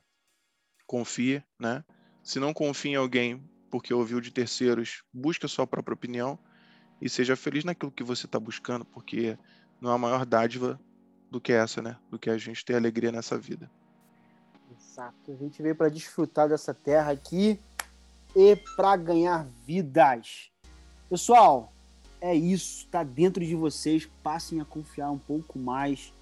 confia, 0.87 1.43
né? 1.59 1.83
Se 2.23 2.39
não 2.39 2.53
confia 2.53 2.91
em 2.91 2.95
alguém 2.95 3.43
porque 3.69 3.93
ouviu 3.93 4.21
de 4.21 4.31
terceiros, 4.31 5.03
busque 5.11 5.45
a 5.45 5.49
sua 5.49 5.65
própria 5.65 5.95
opinião 5.95 6.37
e 7.01 7.09
seja 7.09 7.35
feliz 7.35 7.63
naquilo 7.63 7.91
que 7.91 8.03
você 8.03 8.25
está 8.25 8.39
buscando, 8.39 8.85
porque 8.85 9.37
não 9.81 9.91
há 9.91 9.97
maior 9.97 10.25
dádiva 10.25 10.79
do 11.29 11.41
que 11.41 11.51
essa, 11.51 11.81
né? 11.81 11.97
Do 12.09 12.17
que 12.17 12.29
a 12.29 12.37
gente 12.37 12.63
ter 12.63 12.75
alegria 12.75 13.11
nessa 13.11 13.37
vida. 13.37 13.69
Exato. 14.77 15.31
A 15.31 15.35
gente 15.35 15.61
veio 15.61 15.75
para 15.75 15.89
desfrutar 15.89 16.47
dessa 16.49 16.73
terra 16.73 17.11
aqui 17.11 17.59
e 18.35 18.55
para 18.75 18.95
ganhar 18.95 19.47
vidas. 19.65 20.51
Pessoal, 21.09 21.71
é 22.19 22.33
isso. 22.33 22.85
Está 22.85 23.03
dentro 23.03 23.45
de 23.45 23.55
vocês. 23.55 24.09
Passem 24.21 24.59
a 24.59 24.65
confiar 24.65 25.11
um 25.11 25.17
pouco 25.17 25.59
mais 25.59 26.13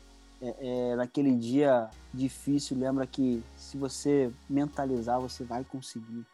é, 0.41 0.55
é, 0.59 0.95
naquele 0.95 1.35
dia 1.35 1.89
difícil. 2.13 2.77
Lembra 2.77 3.05
que 3.05 3.43
se 3.55 3.77
você 3.77 4.31
mentalizar, 4.49 5.19
você 5.19 5.43
vai 5.43 5.63
conseguir. 5.63 6.25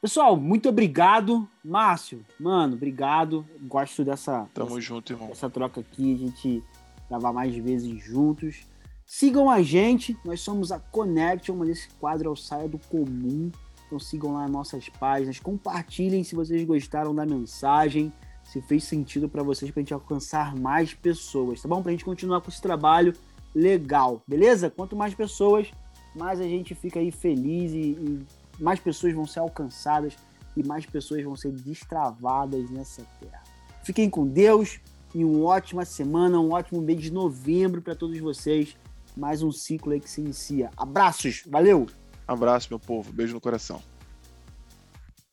Pessoal, 0.00 0.36
muito 0.36 0.68
obrigado. 0.68 1.48
Márcio, 1.64 2.24
mano, 2.38 2.74
obrigado. 2.74 3.44
Gosto 3.62 4.04
dessa, 4.04 4.48
Tamo 4.54 4.68
dessa, 4.68 4.80
junto, 4.80 5.12
irmão. 5.12 5.30
Essa 5.30 5.50
troca 5.50 5.80
aqui, 5.80 6.14
a 6.14 6.18
gente 6.18 6.62
gravar 7.08 7.32
mais 7.32 7.54
vezes 7.56 8.02
juntos. 8.02 8.67
Sigam 9.10 9.48
a 9.48 9.62
gente, 9.62 10.14
nós 10.22 10.42
somos 10.42 10.70
a 10.70 10.78
Connection, 10.78 11.56
mas 11.56 11.70
esse 11.70 11.88
quadro 11.98 12.28
é 12.28 12.30
o 12.30 12.36
Saia 12.36 12.68
do 12.68 12.78
Comum. 12.78 13.50
Então 13.86 13.98
sigam 13.98 14.34
lá 14.34 14.44
as 14.44 14.50
nossas 14.50 14.86
páginas, 14.90 15.40
compartilhem 15.40 16.22
se 16.22 16.34
vocês 16.34 16.62
gostaram 16.62 17.14
da 17.14 17.24
mensagem, 17.24 18.12
se 18.44 18.60
fez 18.60 18.84
sentido 18.84 19.26
para 19.26 19.42
vocês, 19.42 19.70
para 19.70 19.80
a 19.80 19.82
gente 19.82 19.94
alcançar 19.94 20.54
mais 20.54 20.92
pessoas, 20.92 21.62
tá 21.62 21.66
bom? 21.66 21.80
Para 21.80 21.88
a 21.88 21.92
gente 21.92 22.04
continuar 22.04 22.42
com 22.42 22.50
esse 22.50 22.60
trabalho 22.60 23.14
legal, 23.54 24.22
beleza? 24.28 24.68
Quanto 24.68 24.94
mais 24.94 25.14
pessoas, 25.14 25.70
mais 26.14 26.38
a 26.38 26.44
gente 26.44 26.74
fica 26.74 27.00
aí 27.00 27.10
feliz 27.10 27.72
e, 27.72 27.78
e 27.78 28.26
mais 28.60 28.78
pessoas 28.78 29.14
vão 29.14 29.24
ser 29.24 29.38
alcançadas 29.38 30.18
e 30.54 30.62
mais 30.62 30.84
pessoas 30.84 31.24
vão 31.24 31.34
ser 31.34 31.52
destravadas 31.52 32.68
nessa 32.68 33.02
terra. 33.18 33.42
Fiquem 33.82 34.10
com 34.10 34.26
Deus 34.26 34.80
e 35.14 35.24
uma 35.24 35.46
ótima 35.46 35.86
semana, 35.86 36.38
um 36.38 36.52
ótimo 36.52 36.82
mês 36.82 37.00
de 37.00 37.10
novembro 37.10 37.80
para 37.80 37.94
todos 37.94 38.18
vocês. 38.18 38.76
Mais 39.18 39.42
um 39.42 39.50
ciclo 39.50 39.92
aí 39.92 40.00
que 40.00 40.08
se 40.08 40.20
inicia. 40.20 40.70
Abraços, 40.76 41.42
valeu! 41.44 41.86
Abraço, 42.26 42.68
meu 42.70 42.78
povo. 42.78 43.12
Beijo 43.12 43.34
no 43.34 43.40
coração. 43.40 43.82